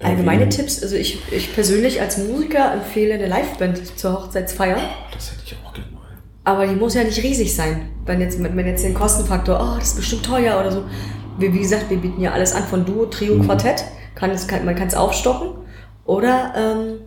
Allgemeine 0.00 0.48
Tipps, 0.48 0.82
also 0.82 0.96
ich, 0.96 1.18
ich 1.32 1.54
persönlich 1.54 2.00
als 2.00 2.18
Musiker 2.18 2.74
empfehle 2.74 3.14
eine 3.14 3.26
Liveband 3.26 3.98
zur 3.98 4.12
Hochzeitsfeier. 4.12 4.76
Das 5.12 5.32
hätte 5.32 5.42
ich 5.46 5.56
auch 5.64 5.72
gerne 5.72 5.90
mal. 5.92 6.00
Aber 6.44 6.66
die 6.66 6.74
muss 6.74 6.94
ja 6.94 7.04
nicht 7.04 7.22
riesig 7.22 7.54
sein. 7.54 7.90
Wenn 8.04 8.20
jetzt, 8.20 8.42
wenn 8.42 8.66
jetzt 8.66 8.84
den 8.84 8.92
Kostenfaktor, 8.92 9.58
oh, 9.58 9.78
das 9.78 9.88
ist 9.88 9.96
bestimmt 9.96 10.26
teuer 10.26 10.60
oder 10.60 10.72
so. 10.72 10.82
Wie, 11.38 11.52
wie 11.52 11.60
gesagt, 11.60 11.88
wir 11.88 11.96
bieten 11.96 12.20
ja 12.20 12.32
alles 12.32 12.54
an 12.54 12.64
von 12.64 12.84
Duo, 12.84 13.06
Trio, 13.06 13.36
mhm. 13.36 13.46
Quartett. 13.46 13.84
Kann, 14.14 14.30
es, 14.30 14.46
kann, 14.46 14.64
man 14.64 14.74
kann 14.74 14.88
es 14.88 14.94
aufstocken. 14.94 15.52
Oder 16.04 16.52
ähm, 16.56 17.00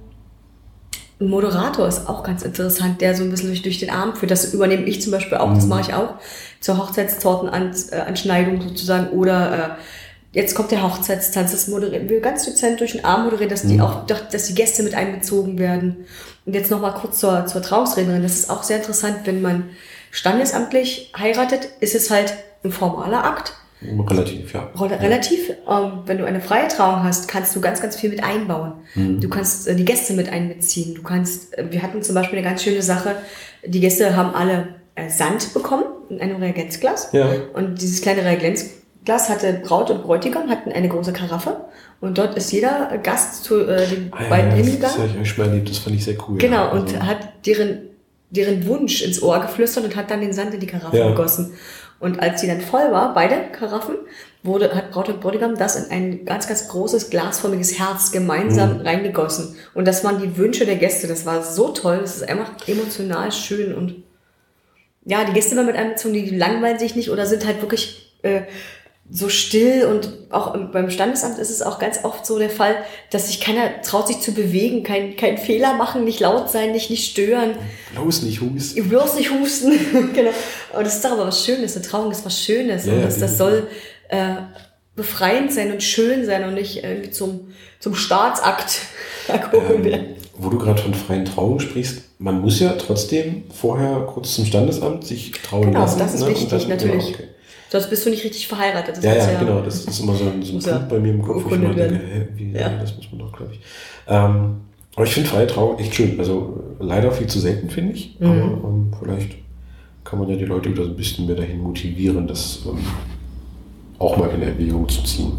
ein 1.20 1.30
Moderator 1.30 1.88
ist 1.88 2.08
auch 2.08 2.24
ganz 2.24 2.44
interessant, 2.44 3.02
der 3.02 3.16
so 3.16 3.24
ein 3.24 3.32
bisschen 3.32 3.60
durch, 3.62 3.80
den 3.80 3.90
Arm 3.90 4.16
führt. 4.16 4.32
Das 4.32 4.54
übernehme 4.54 4.84
ich 4.84 5.02
zum 5.02 5.12
Beispiel 5.12 5.38
auch, 5.38 5.54
das 5.54 5.64
mhm. 5.64 5.70
mache 5.70 5.82
ich 5.82 5.94
auch 5.94 6.16
zur 6.60 6.78
Hochzeitstortenanschneidung 6.78 8.62
sozusagen 8.62 9.10
oder 9.10 9.54
äh, 9.54 10.38
jetzt 10.38 10.54
kommt 10.54 10.72
der 10.72 10.84
Hochzeitstanz, 10.84 11.52
das 11.52 11.68
moderieren 11.68 12.08
wir 12.10 12.22
ganz 12.22 12.46
dezent 12.46 12.80
durch 12.80 12.92
den 12.92 13.04
Arm 13.04 13.24
moderieren, 13.26 13.50
dass 13.50 13.64
die 13.64 13.76
mhm. 13.76 13.82
auch, 13.82 14.06
dass 14.06 14.46
die 14.46 14.56
Gäste 14.56 14.84
mit 14.84 14.94
einbezogen 14.94 15.58
werden. 15.58 16.06
Und 16.46 16.54
jetzt 16.54 16.70
nochmal 16.70 16.94
kurz 16.94 17.20
zur, 17.20 17.46
zur 17.48 17.62
Trauungsrednerin. 17.62 18.22
Das 18.22 18.36
ist 18.36 18.50
auch 18.50 18.64
sehr 18.64 18.78
interessant, 18.78 19.22
wenn 19.26 19.42
man 19.42 19.70
standesamtlich 20.12 21.12
heiratet, 21.18 21.68
ist 21.80 21.96
es 21.96 22.12
halt 22.12 22.34
ein 22.64 22.72
formaler 22.72 23.24
Akt. 23.24 23.54
Relativ, 23.82 24.54
ja. 24.54 24.72
Relativ. 24.76 25.50
Ähm, 25.70 26.00
wenn 26.06 26.18
du 26.18 26.26
eine 26.26 26.42
freie 26.42 26.68
Trauung 26.68 27.04
hast, 27.04 27.28
kannst 27.28 27.56
du 27.56 27.62
ganz, 27.62 27.80
ganz 27.82 27.96
viel 27.96 28.10
mit 28.10 28.24
einbauen. 28.24 28.74
Mhm. 28.96 29.20
Du 29.20 29.30
kannst 29.30 29.68
äh, 29.68 29.76
die 29.76 29.86
Gäste 29.86 30.14
mit 30.14 30.30
einbeziehen. 30.30 30.96
Du 30.96 31.04
kannst, 31.04 31.56
äh, 31.58 31.66
wir 31.70 31.84
hatten 31.84 32.02
zum 32.02 32.16
Beispiel 32.16 32.40
eine 32.40 32.48
ganz 32.48 32.64
schöne 32.64 32.82
Sache. 32.82 33.16
Die 33.66 33.80
Gäste 33.80 34.16
haben 34.16 34.34
alle 34.34 34.70
äh, 34.96 35.10
Sand 35.10 35.54
bekommen 35.54 35.86
in 36.10 36.20
einem 36.22 36.38
Reagenzglas. 36.38 37.10
Ja. 37.12 37.30
Und 37.54 37.80
dieses 37.82 38.02
kleine 38.02 38.26
Reagenzglas 38.26 39.30
hatte 39.30 39.62
Braut 39.64 39.92
und 39.92 40.04
Bräutigam, 40.04 40.50
hatten 40.50 40.72
eine 40.72 40.90
große 40.90 41.14
Karaffe. 41.14 41.62
Und 42.00 42.18
dort 42.18 42.36
ist 42.36 42.52
jeder 42.52 42.98
Gast 43.04 43.44
zu 43.44 43.62
äh, 43.62 43.88
den 43.88 44.12
ah, 44.12 44.24
beiden 44.28 44.52
ja, 44.52 44.58
hingegangen. 44.58 44.82
Das 44.82 44.98
habe 44.98 45.22
ich 45.22 45.30
schon 45.30 45.46
mal 45.46 45.52
erlebt, 45.52 45.70
das 45.70 45.78
fand 45.78 45.96
ich 45.96 46.04
sehr 46.04 46.16
cool. 46.28 46.40
Genau, 46.40 46.66
ja. 46.66 46.72
und 46.72 46.88
also. 46.96 47.06
hat 47.06 47.46
deren, 47.46 47.80
deren 48.32 48.66
Wunsch 48.66 49.04
ins 49.04 49.22
Ohr 49.22 49.40
geflüstert 49.40 49.86
und 49.86 49.96
hat 49.96 50.10
dann 50.10 50.22
den 50.22 50.34
Sand 50.34 50.54
in 50.56 50.60
die 50.60 50.68
Karaffe 50.68 50.98
ja. 50.98 51.10
gegossen. 51.10 51.54
Und 52.00 52.20
als 52.20 52.42
die 52.42 52.48
dann 52.48 52.62
voll 52.62 52.92
war, 52.92 53.14
beide 53.14 53.52
Karaffen, 53.52 53.96
wurde, 54.44 54.74
hat 54.74 54.92
Braut 54.92 55.10
und 55.10 55.20
Bräutigam 55.20 55.56
das 55.56 55.76
in 55.76 55.92
ein 55.92 56.26
ganz, 56.26 56.48
ganz 56.48 56.68
großes 56.70 57.10
glasförmiges 57.10 57.80
Herz 57.80 58.12
gemeinsam 58.12 58.80
mhm. 58.80 58.88
reingegossen. 58.88 59.56
Und 59.74 59.88
das 59.88 60.04
waren 60.04 60.22
die 60.22 60.38
Wünsche 60.38 60.66
der 60.66 60.76
Gäste. 60.76 61.08
Das 61.08 61.26
war 61.26 61.44
so 61.44 61.70
toll. 61.70 62.00
Das 62.00 62.18
ist 62.18 62.30
einfach 62.30 62.52
emotional 62.68 63.32
schön 63.32 63.74
und 63.74 64.04
ja, 65.06 65.24
die 65.24 65.32
Gäste 65.32 65.56
immer 65.56 65.64
mit 65.64 65.78
einbezogen, 65.78 66.14
die 66.14 66.36
langweilen 66.36 66.80
sich 66.80 66.96
nicht 66.96 67.10
oder 67.10 67.26
sind 67.26 67.46
halt 67.46 67.62
wirklich 67.62 68.14
äh, 68.24 68.42
so 69.10 69.30
still 69.30 69.86
und 69.86 70.10
auch 70.32 70.58
beim 70.72 70.90
Standesamt 70.90 71.40
ist 71.40 71.50
es 71.50 71.62
auch 71.62 71.80
ganz 71.80 72.04
oft 72.04 72.26
so 72.26 72.38
der 72.38 72.50
Fall, 72.50 72.76
dass 73.10 73.28
sich 73.28 73.40
keiner 73.40 73.82
traut, 73.82 74.08
sich 74.08 74.20
zu 74.20 74.34
bewegen, 74.34 74.84
kein, 74.84 75.16
kein 75.16 75.38
Fehler 75.38 75.76
machen, 75.76 76.04
nicht 76.04 76.20
laut 76.20 76.50
sein, 76.50 76.74
nicht, 76.74 76.90
nicht 76.90 77.10
stören. 77.10 77.52
Bloß 77.96 78.24
nicht 78.24 78.42
husten. 78.42 78.90
Bloß 78.90 79.16
nicht 79.16 79.32
husten, 79.32 79.72
genau. 80.14 80.32
Und 80.74 80.86
das 80.86 80.96
ist 80.96 81.06
doch 81.06 81.12
aber 81.12 81.28
was 81.28 81.46
Schönes, 81.46 81.76
eine 81.76 81.86
Trauung 81.86 82.12
ist 82.12 82.26
was 82.26 82.44
Schönes 82.44 82.86
ja, 82.86 82.94
und 82.94 83.04
das, 83.04 83.18
das 83.20 83.38
soll 83.38 83.68
äh, 84.10 84.36
befreiend 84.96 85.54
sein 85.54 85.72
und 85.72 85.82
schön 85.82 86.26
sein 86.26 86.44
und 86.44 86.56
nicht 86.56 86.84
irgendwie 86.84 87.12
zum, 87.12 87.54
zum 87.80 87.96
Staatsakt 87.96 88.82
werden. 89.28 90.16
Wo 90.40 90.50
du 90.50 90.58
gerade 90.58 90.82
von 90.82 90.94
freien 90.94 91.24
Trauungen 91.24 91.62
sprichst, 91.62 92.02
man 92.20 92.42
muss 92.42 92.60
ja 92.60 92.74
trotzdem 92.74 93.44
vorher 93.54 94.02
kurz 94.02 94.36
zum 94.36 94.46
Standesamt 94.46 95.06
sich 95.06 95.32
trauen 95.32 95.68
genau, 95.68 95.80
lassen. 95.80 95.98
Genau, 95.98 96.06
das 96.06 96.14
ist 96.14 96.22
ne? 96.22 96.30
wichtig, 96.30 96.50
dann, 96.50 96.70
natürlich. 96.70 97.06
Genau, 97.06 97.16
okay. 97.16 97.28
Sonst 97.70 97.90
bist 97.90 98.06
du 98.06 98.10
nicht 98.10 98.24
richtig 98.24 98.48
verheiratet. 98.48 98.98
Das 98.98 99.04
ja, 99.04 99.16
ja, 99.16 99.32
ja, 99.32 99.40
genau. 99.40 99.62
Das 99.62 99.86
ist 99.86 100.00
immer 100.00 100.16
so 100.16 100.26
ein, 100.26 100.42
so 100.42 100.54
ein 100.54 100.60
Punkt 100.64 100.66
ja 100.68 100.78
bei 100.90 101.00
mir 101.00 101.14
im 101.14 101.22
Kopf, 101.22 101.44
wo 101.46 101.50
ich 101.50 101.56
immer 101.56 101.74
denke, 101.74 101.96
hä, 101.96 102.28
wie, 102.36 102.52
ja. 102.52 102.70
das 102.70 102.96
muss 102.96 103.12
man 103.12 103.20
doch, 103.20 103.34
glaube 103.36 103.54
ich. 103.54 103.60
Ähm, 104.08 104.62
aber 104.96 105.06
ich 105.06 105.14
finde 105.14 105.30
freie 105.30 105.48
Trauung 105.48 105.78
echt 105.80 105.94
schön. 105.94 106.18
Also 106.20 106.64
leider 106.80 107.12
viel 107.12 107.28
zu 107.28 107.40
selten, 107.40 107.70
finde 107.70 107.94
ich. 107.94 108.18
Mhm. 108.20 108.28
Aber 108.28 108.68
ähm, 108.70 108.92
vielleicht 109.00 109.36
kann 110.04 110.20
man 110.20 110.30
ja 110.30 110.38
die 110.38 110.46
Leute 110.46 110.72
wieder 110.72 110.84
so 110.84 110.90
ein 110.90 110.96
bisschen 110.96 111.26
mehr 111.26 111.36
dahin 111.36 111.62
motivieren, 111.62 112.28
das 112.28 112.62
ähm, 112.66 112.80
auch 114.00 114.16
mal 114.18 114.30
in 114.30 114.42
Erwägung 114.42 114.88
zu 114.88 115.04
ziehen. 115.04 115.34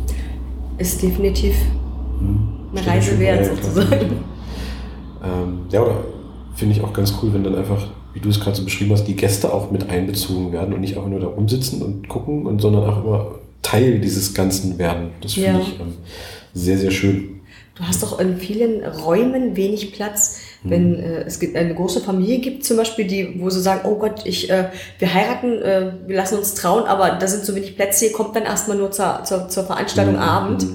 Ist 0.76 1.02
definitiv 1.02 1.56
hm. 2.18 2.48
eine 2.74 2.86
Reise 2.86 3.18
wert, 3.18 3.46
sozusagen. 3.46 4.24
Ähm, 5.24 5.60
ja, 5.70 5.82
oder 5.82 6.04
finde 6.54 6.74
ich 6.74 6.82
auch 6.82 6.92
ganz 6.92 7.14
cool, 7.20 7.32
wenn 7.32 7.42
dann 7.42 7.54
einfach, 7.54 7.88
wie 8.18 8.22
du 8.22 8.30
es 8.30 8.40
gerade 8.40 8.56
so 8.56 8.64
beschrieben 8.64 8.90
hast, 8.90 9.04
die 9.04 9.14
Gäste 9.14 9.52
auch 9.52 9.70
mit 9.70 9.88
einbezogen 9.88 10.52
werden 10.52 10.74
und 10.74 10.80
nicht 10.80 10.96
einfach 10.96 11.08
nur 11.08 11.20
da 11.20 11.28
rumsitzen 11.28 11.82
und 11.82 12.08
gucken, 12.08 12.46
und, 12.46 12.60
sondern 12.60 12.90
auch 12.90 13.04
immer 13.04 13.34
Teil 13.62 14.00
dieses 14.00 14.34
Ganzen 14.34 14.76
werden. 14.76 15.10
Das 15.20 15.34
finde 15.34 15.50
ja. 15.50 15.60
ich 15.60 15.78
ähm, 15.78 15.94
sehr, 16.52 16.78
sehr 16.78 16.90
schön. 16.90 17.40
Du 17.76 17.84
hast 17.84 18.02
doch 18.02 18.18
in 18.18 18.38
vielen 18.38 18.84
Räumen 18.84 19.54
wenig 19.54 19.92
Platz. 19.92 20.40
Wenn 20.64 20.96
hm. 20.96 21.00
äh, 21.00 21.20
es 21.22 21.38
gibt 21.38 21.54
eine 21.54 21.72
große 21.72 22.00
Familie 22.00 22.40
gibt 22.40 22.64
zum 22.64 22.76
Beispiel, 22.76 23.06
die, 23.06 23.40
wo 23.40 23.50
sie 23.50 23.60
sagen, 23.60 23.82
oh 23.84 23.94
Gott, 23.94 24.22
ich, 24.24 24.50
äh, 24.50 24.70
wir 24.98 25.14
heiraten, 25.14 25.62
äh, 25.62 25.92
wir 26.08 26.16
lassen 26.16 26.38
uns 26.38 26.54
trauen, 26.54 26.84
aber 26.86 27.10
da 27.10 27.28
sind 27.28 27.44
so 27.44 27.54
wenig 27.54 27.76
Plätze, 27.76 28.06
ihr 28.06 28.12
kommt 28.12 28.34
dann 28.34 28.42
erstmal 28.42 28.76
nur 28.76 28.90
zur, 28.90 29.22
zur, 29.22 29.48
zur 29.48 29.62
Veranstaltung 29.62 30.14
hm. 30.14 30.20
Abend. 30.20 30.66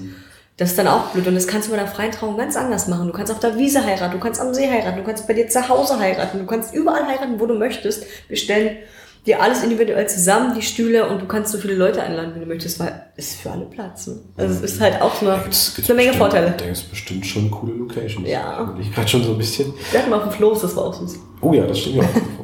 Das 0.57 0.69
ist 0.69 0.77
dann 0.77 0.87
auch 0.87 1.07
blöd. 1.07 1.27
Und 1.27 1.35
das 1.35 1.47
kannst 1.47 1.67
du 1.67 1.71
bei 1.71 1.77
der 1.77 1.87
freien 1.87 2.11
Trauung 2.11 2.37
ganz 2.37 2.55
anders 2.55 2.87
machen. 2.87 3.07
Du 3.07 3.13
kannst 3.13 3.31
auf 3.31 3.39
der 3.39 3.57
Wiese 3.57 3.83
heiraten, 3.83 4.13
du 4.13 4.19
kannst 4.19 4.39
am 4.39 4.53
See 4.53 4.69
heiraten, 4.69 4.97
du 4.97 5.03
kannst 5.03 5.27
bei 5.27 5.33
dir 5.33 5.47
zu 5.49 5.67
Hause 5.67 5.97
heiraten, 5.97 6.39
du 6.39 6.45
kannst 6.45 6.73
überall 6.75 7.07
heiraten, 7.07 7.39
wo 7.39 7.45
du 7.45 7.55
möchtest. 7.55 8.05
Wir 8.27 8.37
stellen 8.37 8.77
dir 9.25 9.41
alles 9.41 9.63
individuell 9.63 10.07
zusammen, 10.07 10.53
die 10.53 10.61
Stühle, 10.61 11.07
und 11.07 11.21
du 11.21 11.25
kannst 11.25 11.51
so 11.51 11.57
viele 11.57 11.75
Leute 11.75 12.03
einladen, 12.03 12.33
wie 12.35 12.41
du 12.41 12.45
möchtest, 12.45 12.79
weil 12.79 13.03
es 13.15 13.29
ist 13.29 13.41
für 13.41 13.51
alle 13.51 13.65
Platz. 13.65 14.07
Ne? 14.07 14.17
Also 14.35 14.53
es 14.53 14.73
ist 14.73 14.81
halt 14.81 15.01
auch 15.01 15.21
eine, 15.21 15.39
gibt's, 15.43 15.73
gibt's 15.75 15.89
eine 15.89 16.01
Menge 16.01 16.13
Vorteile. 16.13 16.53
Da 16.57 16.65
ist 16.65 16.89
bestimmt 16.89 17.25
schon 17.25 17.49
coole 17.49 17.73
Locations. 17.73 18.27
Ja. 18.27 18.75
Ich 18.79 18.93
gerade 18.93 19.07
schon 19.07 19.23
so 19.23 19.31
ein 19.31 19.37
bisschen. 19.37 19.73
Wir 19.91 20.01
hatten 20.01 20.09
mal 20.09 20.17
auf 20.17 20.23
dem 20.23 20.33
Floß, 20.33 20.61
das 20.61 20.75
war 20.75 20.85
auch 20.85 20.93
süß. 20.93 21.19
Oh 21.41 21.53
ja, 21.53 21.65
das 21.65 21.79
stimmt 21.79 21.95
ja 21.95 22.03
auch. 22.03 22.43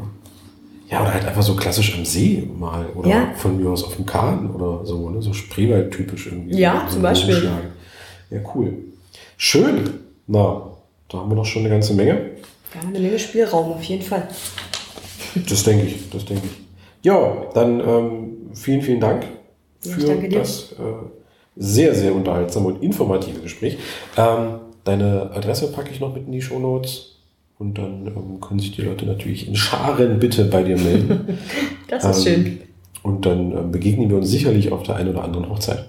Ja, 0.90 1.02
oder 1.02 1.14
halt 1.14 1.26
einfach 1.26 1.44
so 1.44 1.56
klassisch 1.56 1.96
am 1.96 2.04
See 2.04 2.50
mal. 2.58 2.88
Oder 2.96 3.10
ja. 3.10 3.34
von 3.36 3.62
mir 3.62 3.70
aus 3.70 3.84
auf 3.84 3.96
dem 3.96 4.08
Kahn 4.08 4.50
oder 4.50 4.84
so, 4.86 5.10
ne? 5.12 5.22
So 5.22 5.34
Spreewald-typisch 5.34 6.28
irgendwie. 6.28 6.58
Ja, 6.58 6.86
so 6.88 6.94
zum 6.94 7.04
Beispiel. 7.04 7.52
Ja, 8.30 8.40
cool. 8.54 8.74
Schön. 9.38 9.90
Na, 10.28 10.72
da 11.10 11.18
haben 11.18 11.30
wir 11.30 11.36
noch 11.36 11.46
schon 11.46 11.62
eine 11.64 11.70
ganze 11.70 11.94
Menge. 11.94 12.32
Wir 12.72 12.82
haben 12.82 12.90
eine 12.90 13.00
Menge 13.00 13.18
Spielraum, 13.18 13.74
auf 13.74 13.84
jeden 13.84 14.04
Fall. 14.04 14.28
Das 15.50 15.64
denke 15.64 15.86
ich, 15.88 16.10
das 16.10 16.26
denke 16.26 16.44
ich. 16.46 16.60
Ja, 17.02 17.46
dann 17.54 17.80
ähm, 17.80 18.38
vielen, 18.54 18.82
vielen 18.82 19.00
Dank 19.00 19.26
für 19.80 20.28
das 20.30 20.74
äh, 20.74 20.76
sehr, 21.56 21.96
sehr 21.96 22.14
unterhaltsame 22.14 22.68
und 22.68 22.84
informative 22.84 23.40
Gespräch. 23.40 23.78
Ähm, 24.18 24.60
deine 24.84 25.32
Adresse 25.34 25.72
packe 25.72 25.92
ich 25.92 26.00
noch 26.00 26.14
mit 26.14 26.26
in 26.26 26.32
die 26.32 26.42
Shownotes. 26.42 27.16
Und 27.58 27.78
dann 27.78 28.08
ähm, 28.08 28.40
können 28.40 28.60
sich 28.60 28.72
die 28.72 28.82
Leute 28.84 29.06
natürlich 29.06 29.48
in 29.48 29.56
Scharen 29.56 30.20
bitte 30.20 30.46
bei 30.46 30.64
dir 30.64 30.78
melden. 30.78 31.38
Das 31.88 32.06
ist 32.06 32.26
Ähm, 32.28 32.34
schön. 32.46 32.62
Und 33.02 33.26
dann 33.26 33.52
ähm, 33.52 33.72
begegnen 33.72 34.10
wir 34.10 34.18
uns 34.18 34.30
sicherlich 34.30 34.72
auf 34.72 34.84
der 34.84 34.96
einen 34.96 35.10
oder 35.10 35.24
anderen 35.24 35.50
Hochzeit. 35.50 35.89